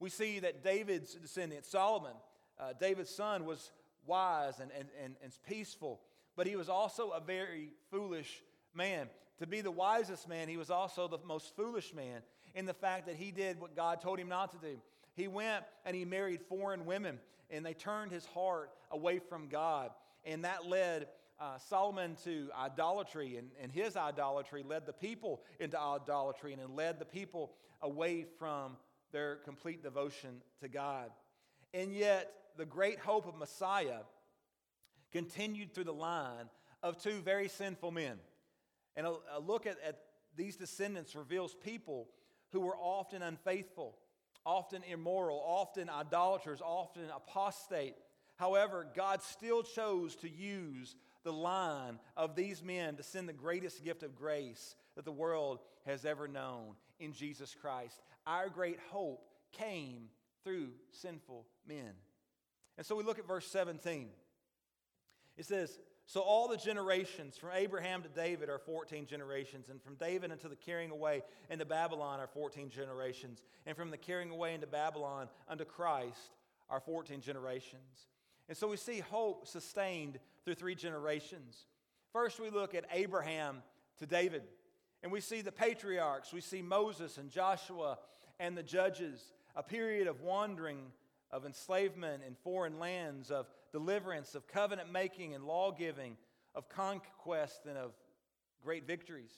[0.00, 2.14] We see that David's descendant, Solomon,
[2.58, 3.70] uh, David's son, was
[4.06, 6.00] wise and, and, and, and peaceful,
[6.36, 8.42] but he was also a very foolish
[8.74, 9.08] man.
[9.38, 12.22] To be the wisest man, he was also the most foolish man
[12.54, 14.80] in the fact that he did what God told him not to do.
[15.14, 17.18] He went and he married foreign women,
[17.50, 19.90] and they turned his heart away from God.
[20.24, 25.78] And that led uh, Solomon to idolatry, and, and his idolatry led the people into
[25.78, 28.76] idolatry and led the people away from
[29.12, 31.10] their complete devotion to God.
[31.72, 34.00] And yet, the great hope of Messiah
[35.12, 36.48] continued through the line
[36.82, 38.18] of two very sinful men.
[38.96, 40.00] And a, a look at, at
[40.36, 42.08] these descendants reveals people
[42.52, 43.96] who were often unfaithful,
[44.44, 47.94] often immoral, often idolaters, often apostate.
[48.36, 53.84] However, God still chose to use the line of these men to send the greatest
[53.84, 58.00] gift of grace that the world has ever known in Jesus Christ.
[58.26, 60.08] Our great hope came
[60.44, 61.92] through sinful men.
[62.78, 64.08] And so we look at verse 17.
[65.36, 69.96] It says, So all the generations from Abraham to David are 14 generations, and from
[69.96, 74.54] David until the carrying away into Babylon are 14 generations, and from the carrying away
[74.54, 76.36] into Babylon unto Christ
[76.68, 78.08] are 14 generations.
[78.48, 81.66] And so we see hope sustained through three generations.
[82.12, 83.62] First, we look at Abraham
[83.98, 84.42] to David,
[85.02, 86.32] and we see the patriarchs.
[86.32, 87.98] We see Moses and Joshua
[88.38, 90.92] and the judges, a period of wandering,
[91.30, 96.16] of enslavement in foreign lands, of deliverance, of covenant making and law giving,
[96.54, 97.92] of conquest and of
[98.62, 99.32] great victories.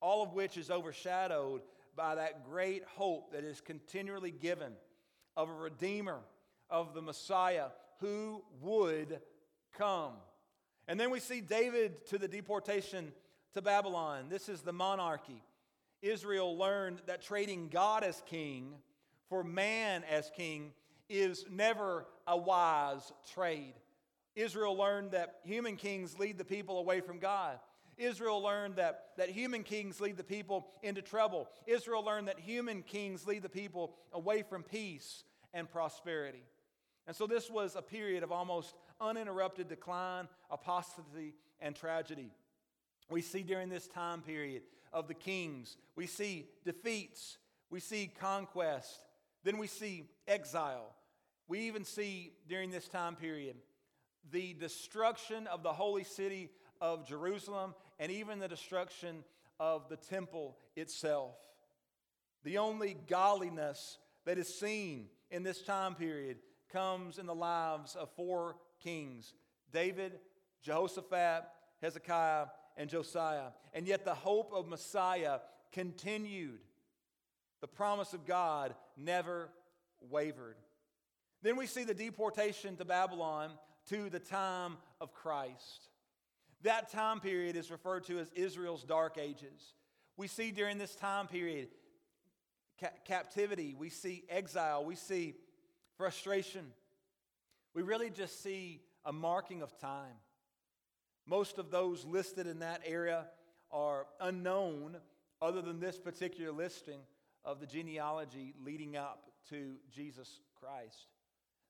[0.00, 1.62] All of which is overshadowed
[1.96, 4.72] by that great hope that is continually given
[5.36, 6.20] of a Redeemer,
[6.70, 7.66] of the Messiah
[8.00, 9.20] who would
[9.76, 10.12] come.
[10.86, 13.12] And then we see David to the deportation
[13.54, 14.26] to Babylon.
[14.28, 15.42] This is the monarchy.
[16.02, 18.74] Israel learned that trading God as king
[19.28, 20.72] for man as king
[21.08, 23.74] is never a wise trade.
[24.34, 27.58] Israel learned that human kings lead the people away from God.
[27.96, 31.48] Israel learned that, that human kings lead the people into trouble.
[31.66, 36.42] Israel learned that human kings lead the people away from peace and prosperity.
[37.06, 42.32] And so this was a period of almost uninterrupted decline, apostasy, and tragedy.
[43.10, 47.38] We see during this time period of the kings, we see defeats,
[47.70, 49.06] we see conquest,
[49.42, 50.94] then we see exile.
[51.46, 53.56] We even see during this time period
[54.30, 56.50] the destruction of the holy city
[56.80, 59.24] of Jerusalem and even the destruction
[59.60, 61.36] of the temple itself.
[62.42, 66.38] The only godliness that is seen in this time period
[66.72, 69.34] comes in the lives of four kings
[69.72, 70.20] David,
[70.62, 71.44] Jehoshaphat,
[71.82, 72.46] Hezekiah,
[72.76, 73.48] and Josiah.
[73.72, 75.38] And yet the hope of Messiah
[75.72, 76.60] continued.
[77.60, 79.48] The promise of God never
[80.10, 80.56] wavered.
[81.42, 83.50] Then we see the deportation to Babylon
[83.88, 85.88] to the time of Christ.
[86.62, 89.74] That time period is referred to as Israel's dark ages.
[90.16, 91.68] We see during this time period
[92.80, 95.34] ca- captivity, we see exile, we see
[95.96, 96.66] frustration.
[97.74, 100.14] We really just see a marking of time.
[101.26, 103.26] Most of those listed in that area
[103.70, 104.96] are unknown,
[105.40, 107.00] other than this particular listing
[107.44, 111.08] of the genealogy leading up to Jesus Christ.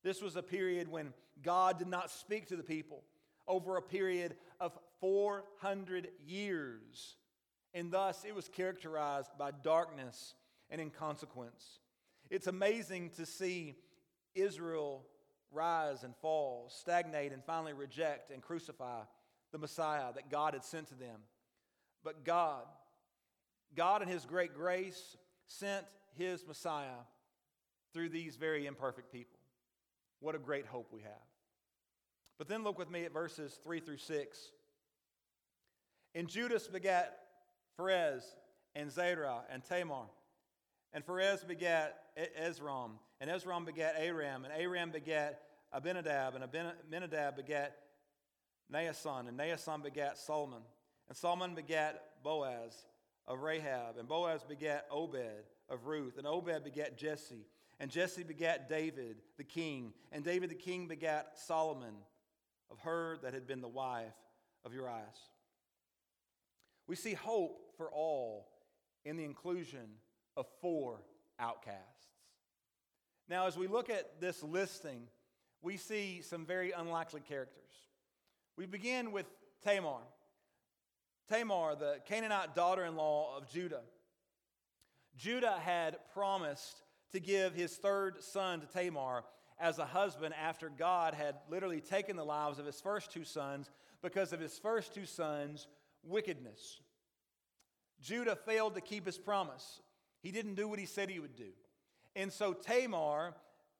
[0.03, 3.03] This was a period when God did not speak to the people
[3.49, 7.17] over a period of 400 years,
[7.73, 10.35] and thus it was characterized by darkness
[10.71, 11.81] and inconsequence.
[12.31, 13.77] It's amazing to see
[14.35, 15.07] Israel
[15.51, 19.03] rise and fall, stagnate, and finally reject and crucify
[19.55, 21.21] the Messiah that God had sent to them.
[22.03, 22.65] But God,
[23.77, 25.87] God in His great grace, sent
[26.17, 27.05] His Messiah
[27.93, 29.39] through these very imperfect people.
[30.19, 31.13] What a great hope we have.
[32.37, 34.39] But then look with me at verses 3 through 6.
[36.17, 37.17] And Judas begat
[37.79, 38.25] Pharez
[38.75, 40.07] and Zerah and Tamar.
[40.93, 41.97] And Pharez begat
[42.43, 42.91] Esrom,
[43.21, 45.43] and Esrom begat Aram, and Aram begat
[45.73, 47.77] Abinadab, and Abinadab begat
[48.73, 50.63] Naasson, and Naasson begat Salmon.
[51.09, 52.87] And Solomon begat Boaz
[53.27, 57.47] of Rahab, and Boaz begat Obed of Ruth, and Obed begat Jesse,
[57.81, 61.95] and Jesse begat David the king, and David the king begat Solomon
[62.71, 64.15] of her that had been the wife
[64.65, 65.05] of Uriah.
[66.87, 68.49] We see hope for all
[69.05, 69.87] in the inclusion
[70.37, 71.01] of four
[71.39, 72.07] outcasts.
[73.29, 75.09] Now, as we look at this listing,
[75.63, 77.63] we see some very unlikely characters.
[78.57, 79.27] We begin with
[79.65, 80.03] Tamar.
[81.29, 83.83] Tamar, the Canaanite daughter in law of Judah.
[85.17, 86.83] Judah had promised
[87.13, 89.25] to give his third son to Tamar
[89.59, 93.71] as a husband after God had literally taken the lives of his first two sons
[94.03, 95.67] because of his first two sons'
[96.05, 96.81] wickedness.
[98.01, 99.81] Judah failed to keep his promise.
[100.21, 101.51] He didn't do what he said he would do.
[102.15, 103.35] And so Tamar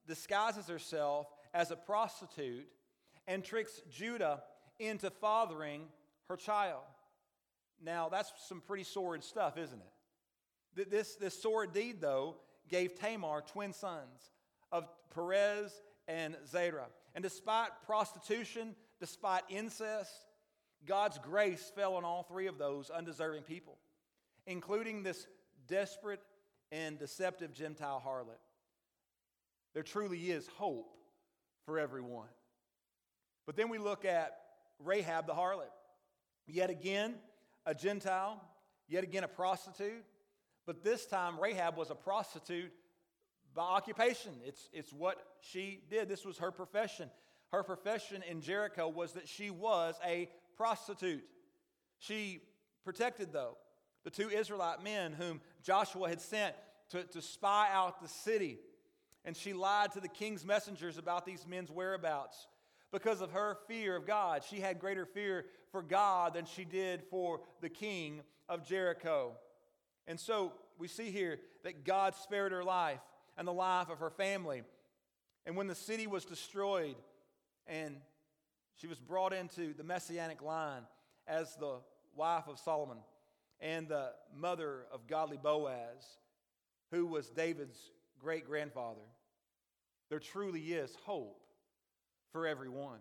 [0.07, 2.67] disguises herself as a prostitute
[3.27, 4.43] and tricks Judah
[4.79, 5.83] into fathering
[6.29, 6.83] her child.
[7.83, 10.91] Now, that's some pretty sordid stuff, isn't it?
[10.91, 12.37] This, this sordid deed, though,
[12.69, 14.33] gave Tamar twin sons
[14.73, 16.87] of Perez and Zerah.
[17.15, 20.11] And despite prostitution, despite incest,
[20.87, 23.79] God's grace fell on all three of those undeserving people,
[24.47, 25.27] including this
[25.69, 26.21] desperate
[26.73, 28.41] and deceptive Gentile harlot.
[29.75, 30.95] There truly is hope
[31.65, 32.29] for everyone.
[33.47, 34.37] But then we look at
[34.79, 35.71] Rahab the harlot.
[36.47, 37.15] Yet again,
[37.67, 38.41] a Gentile,
[38.89, 40.05] yet again, a prostitute.
[40.67, 42.73] But this time, Rahab was a prostitute
[43.55, 44.33] by occupation.
[44.45, 46.09] It's, it's what she did.
[46.09, 47.11] This was her profession.
[47.53, 51.25] Her profession in Jericho was that she was a prostitute.
[51.99, 52.41] She
[52.85, 53.57] protected, though,
[54.05, 56.55] the two Israelite men whom Joshua had sent
[56.91, 58.59] to, to spy out the city.
[59.25, 62.47] And she lied to the king's messengers about these men's whereabouts
[62.95, 64.45] because of her fear of God.
[64.49, 69.33] She had greater fear for God than she did for the king of Jericho.
[70.07, 73.01] And so we see here that God spared her life
[73.37, 74.63] and the life of her family.
[75.45, 76.95] And when the city was destroyed
[77.67, 77.97] and
[78.77, 80.83] she was brought into the messianic line
[81.27, 81.79] as the
[82.15, 82.99] wife of Salmon
[83.61, 86.19] and the mother of godly Boaz,
[86.93, 87.91] who was David's
[88.21, 89.03] great grandfather,
[90.11, 91.44] there truly is hope
[92.35, 92.99] for everyone.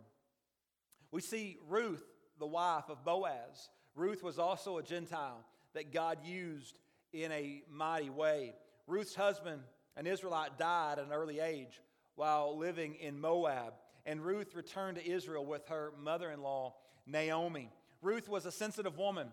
[1.10, 2.04] We see Ruth,
[2.38, 3.72] the wife of Boaz.
[3.96, 6.78] Ruth was also a Gentile that God used
[7.14, 8.54] in a mighty way.
[8.86, 9.62] Ruth's husband
[9.98, 11.82] an Israelite died at an early age
[12.14, 13.74] while living in Moab,
[14.06, 16.76] and Ruth returned to Israel with her mother in law,
[17.08, 17.72] Naomi.
[18.04, 19.30] Ruth was a sensitive woman,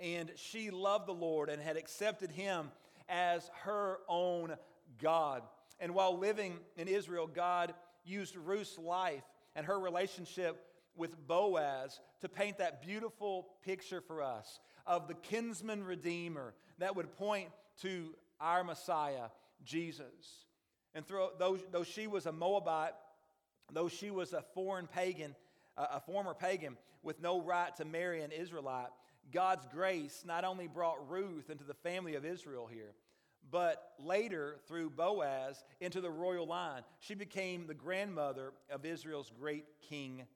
[0.00, 2.72] and she loved the Lord and had accepted him
[3.08, 4.56] as her own
[5.00, 5.42] God.
[5.78, 7.72] And while living in Israel, God
[8.04, 9.22] used Ruth's life
[9.54, 10.64] and her relationship
[10.96, 17.16] with Boaz to paint that beautiful picture for us of the kinsman redeemer that would
[17.16, 17.48] point
[17.82, 19.28] to our Messiah
[19.64, 20.46] Jesus.
[20.94, 22.92] And through, though, though she was a Moabite,
[23.72, 25.34] though she was a foreign pagan,
[25.76, 28.90] a former pagan with no right to marry an Israelite,
[29.32, 32.94] God's grace not only brought Ruth into the family of Israel here,
[33.50, 36.82] but later through Boaz into the royal line.
[37.00, 40.26] She became the grandmother of Israel's great king,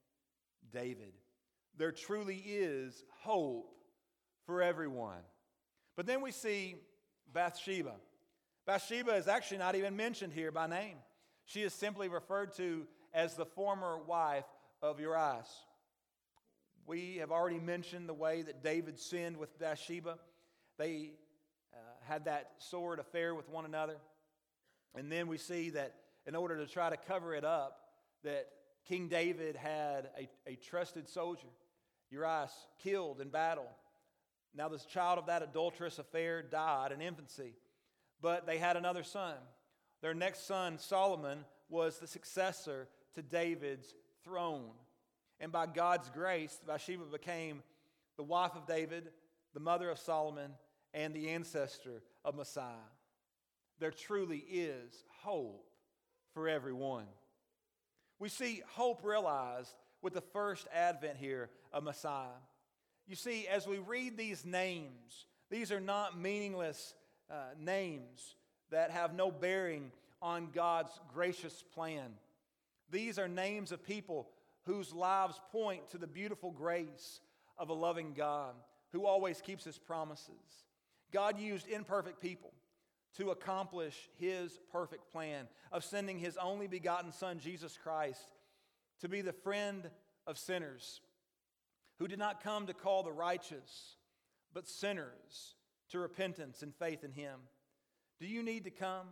[0.73, 1.13] David.
[1.77, 3.75] There truly is hope
[4.47, 5.23] for everyone.
[5.97, 6.77] But then we see
[7.33, 7.95] Bathsheba.
[8.67, 10.97] Bathsheba is actually not even mentioned here by name.
[11.45, 14.45] She is simply referred to as the former wife
[14.83, 15.49] of Urias.
[16.87, 20.19] We have already mentioned the way that David sinned with Bathsheba.
[20.79, 21.13] They
[22.09, 23.97] had that sword affair with one another.
[24.95, 25.95] And then we see that
[26.27, 27.79] in order to try to cover it up,
[28.25, 28.49] that
[28.89, 31.49] King David had a, a trusted soldier,
[32.11, 32.53] Urias,
[32.83, 33.69] killed in battle.
[34.55, 37.55] Now, this child of that adulterous affair died in infancy,
[38.21, 39.35] but they had another son.
[40.01, 43.95] Their next son, Solomon, was the successor to David's
[44.25, 44.71] throne.
[45.39, 47.63] And by God's grace, Bathsheba became
[48.17, 49.11] the wife of David,
[49.55, 50.53] the mother of Solomon,
[50.95, 52.75] and the ancestor of Messiah.
[53.79, 55.69] There truly is hope
[56.35, 57.07] for everyone.
[58.19, 59.73] We see hope realized
[60.03, 62.39] with the first advent here of Messiah.
[63.07, 66.95] You see, as we read these names, these are not meaningless
[67.31, 68.35] uh, names
[68.71, 72.11] that have no bearing on God's gracious plan.
[72.91, 74.29] These are names of people
[74.65, 77.21] whose lives point to the beautiful grace
[77.57, 78.55] of a loving God
[78.93, 80.65] who always keeps his promises.
[81.13, 82.53] God used imperfect people
[83.17, 88.29] to accomplish his perfect plan of sending his only begotten Son, Jesus Christ,
[89.01, 89.91] to be the friend
[90.27, 91.01] of sinners,
[91.99, 93.97] who did not come to call the righteous,
[94.53, 95.55] but sinners
[95.91, 97.41] to repentance and faith in him.
[98.21, 99.07] Do you need to come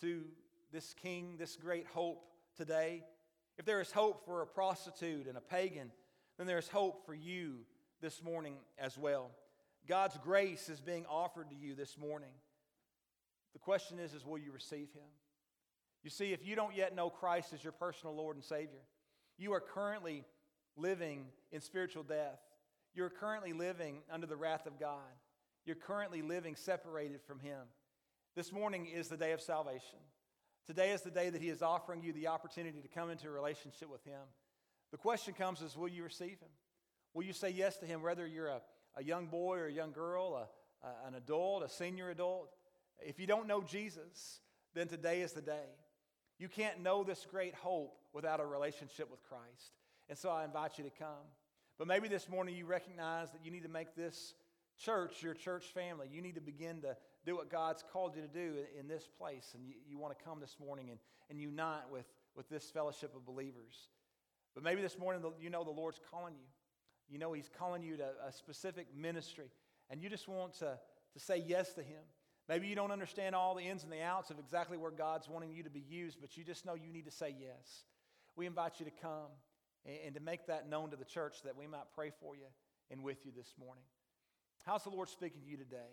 [0.00, 0.24] to
[0.72, 2.24] this King, this great hope
[2.56, 3.04] today?
[3.58, 5.90] If there is hope for a prostitute and a pagan,
[6.38, 7.58] then there is hope for you
[8.00, 9.30] this morning as well.
[9.88, 12.32] God's grace is being offered to you this morning.
[13.52, 15.10] The question is, is will you receive him?
[16.02, 18.80] You see, if you don't yet know Christ as your personal Lord and Savior,
[19.38, 20.24] you are currently
[20.76, 22.40] living in spiritual death.
[22.94, 24.98] You're currently living under the wrath of God.
[25.64, 27.60] You're currently living separated from Him.
[28.34, 29.98] This morning is the day of salvation.
[30.66, 33.30] Today is the day that He is offering you the opportunity to come into a
[33.30, 34.20] relationship with Him.
[34.90, 36.50] The question comes is will you receive Him?
[37.14, 38.60] Will you say yes to Him, whether you're a,
[38.96, 40.48] a young boy or a young girl,
[40.82, 42.50] a, a, an adult, a senior adult?
[43.00, 44.40] If you don't know Jesus,
[44.74, 45.68] then today is the day.
[46.38, 49.72] You can't know this great hope without a relationship with Christ.
[50.08, 51.26] And so I invite you to come.
[51.78, 54.34] But maybe this morning you recognize that you need to make this
[54.78, 56.08] church your church family.
[56.10, 59.52] You need to begin to do what God's called you to do in this place.
[59.54, 60.98] And you, you want to come this morning and,
[61.30, 63.88] and unite with, with this fellowship of believers.
[64.54, 66.46] But maybe this morning you know the Lord's calling you.
[67.12, 69.50] You know He's calling you to a specific ministry.
[69.90, 70.78] And you just want to,
[71.12, 72.00] to say yes to Him.
[72.48, 75.52] Maybe you don't understand all the ins and the outs of exactly where God's wanting
[75.52, 77.84] you to be used, but you just know you need to say yes.
[78.34, 79.30] We invite you to come
[79.84, 82.46] and, and to make that known to the church that we might pray for you
[82.90, 83.84] and with you this morning.
[84.64, 85.92] How's the Lord speaking to you today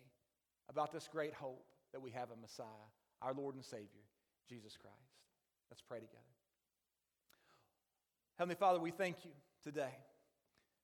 [0.70, 2.66] about this great hope that we have in Messiah,
[3.22, 4.06] our Lord and Savior,
[4.48, 4.96] Jesus Christ?
[5.70, 6.24] Let's pray together.
[8.38, 9.32] Heavenly Father, we thank you
[9.64, 9.92] today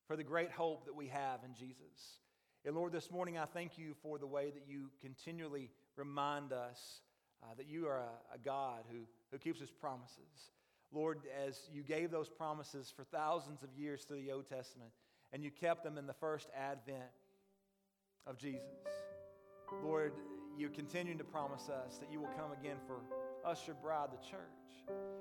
[0.07, 2.19] for the great hope that we have in Jesus.
[2.65, 7.01] And Lord, this morning I thank you for the way that you continually remind us
[7.43, 8.99] uh, that you are a, a God who,
[9.31, 10.51] who keeps his promises.
[10.91, 14.91] Lord, as you gave those promises for thousands of years through the Old Testament,
[15.33, 17.01] and you kept them in the first advent
[18.25, 18.61] of Jesus.
[19.83, 20.13] Lord,
[20.57, 22.97] you're continuing to promise us that you will come again for
[23.47, 24.39] us, your bride, the church.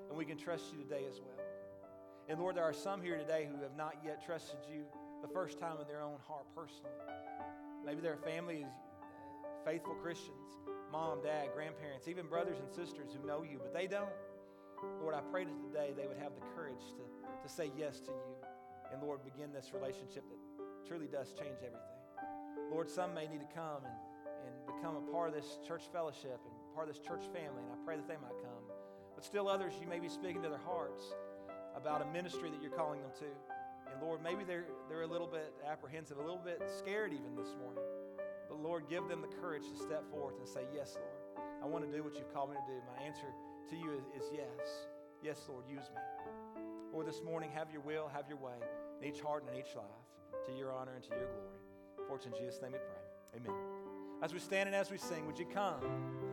[0.09, 1.54] And we can trust you today as well.
[2.27, 4.85] And Lord, there are some here today who have not yet trusted you
[5.21, 6.89] the first time in their own heart personally.
[7.85, 8.73] Maybe their family is
[9.63, 10.57] faithful Christians,
[10.91, 14.09] mom, dad, grandparents, even brothers and sisters who know you, but they don't.
[15.01, 17.05] Lord, I pray that today they would have the courage to,
[17.41, 18.33] to say yes to you.
[18.91, 21.93] And Lord, begin this relationship that truly does change everything.
[22.71, 23.97] Lord, some may need to come and,
[24.49, 27.69] and become a part of this church fellowship and part of this church family, and
[27.69, 28.65] I pray that they might come.
[29.13, 31.15] But still, others, you may be speaking to their hearts
[31.85, 33.29] about a ministry that you're calling them to.
[33.93, 37.53] And Lord, maybe they're, they're a little bit apprehensive, a little bit scared even this
[37.61, 37.83] morning.
[38.49, 41.85] But Lord, give them the courage to step forth and say, Yes, Lord, I want
[41.85, 42.79] to do what you've called me to do.
[42.89, 43.29] My answer
[43.69, 44.89] to you is, is yes.
[45.21, 46.63] Yes, Lord, use me.
[46.91, 48.57] Lord, this morning, have your will, have your way
[48.99, 49.85] in each heart and in each life
[50.47, 52.09] to your honor and to your glory.
[52.09, 53.41] For in Jesus' name we pray.
[53.45, 53.61] Amen.
[54.23, 56.24] As we stand and as we sing, would you come?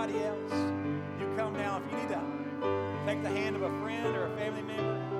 [0.00, 0.52] Somebody else.
[1.20, 1.82] You come now.
[1.84, 5.19] If you need to take the hand of a friend or a family member,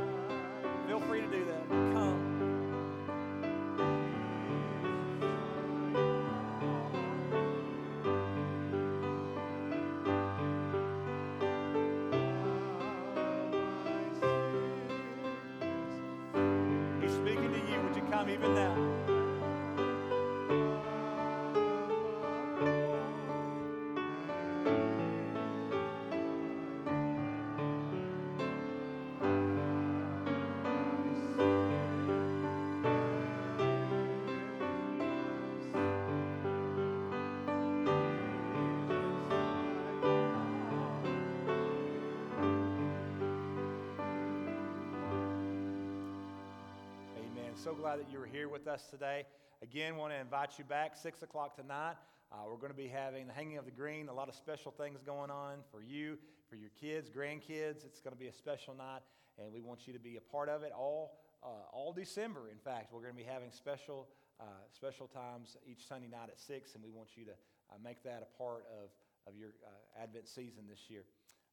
[47.71, 49.23] So glad that you were here with us today.
[49.63, 51.95] Again, want to invite you back 6 o'clock tonight.
[52.33, 54.73] Uh, we're going to be having the hanging of the green, a lot of special
[54.73, 56.19] things going on for you,
[56.49, 57.87] for your kids, grandkids.
[57.87, 59.03] It's going to be a special night,
[59.39, 62.49] and we want you to be a part of it all, uh, all December.
[62.51, 64.09] In fact, we're going to be having special,
[64.41, 68.03] uh, special times each Sunday night at 6, and we want you to uh, make
[68.03, 68.91] that a part of,
[69.33, 71.05] of your uh, Advent season this year.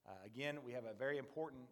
[0.04, 1.62] Uh, again, we have a very important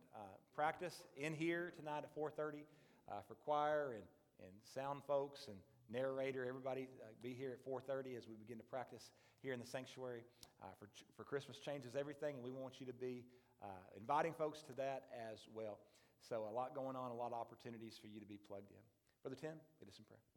[0.55, 2.63] practice in here tonight at 4:30
[3.11, 4.05] uh, for choir and,
[4.41, 5.57] and sound folks and
[5.91, 6.45] narrator.
[6.47, 9.11] Everybody uh, be here at 4:30 as we begin to practice
[9.43, 10.25] here in the sanctuary.
[10.63, 13.25] Uh, for for Christmas changes everything, and we want you to be
[13.63, 13.67] uh,
[13.99, 15.79] inviting folks to that as well.
[16.21, 18.83] So a lot going on, a lot of opportunities for you to be plugged in.
[19.23, 20.36] Brother Tim, lead us in prayer.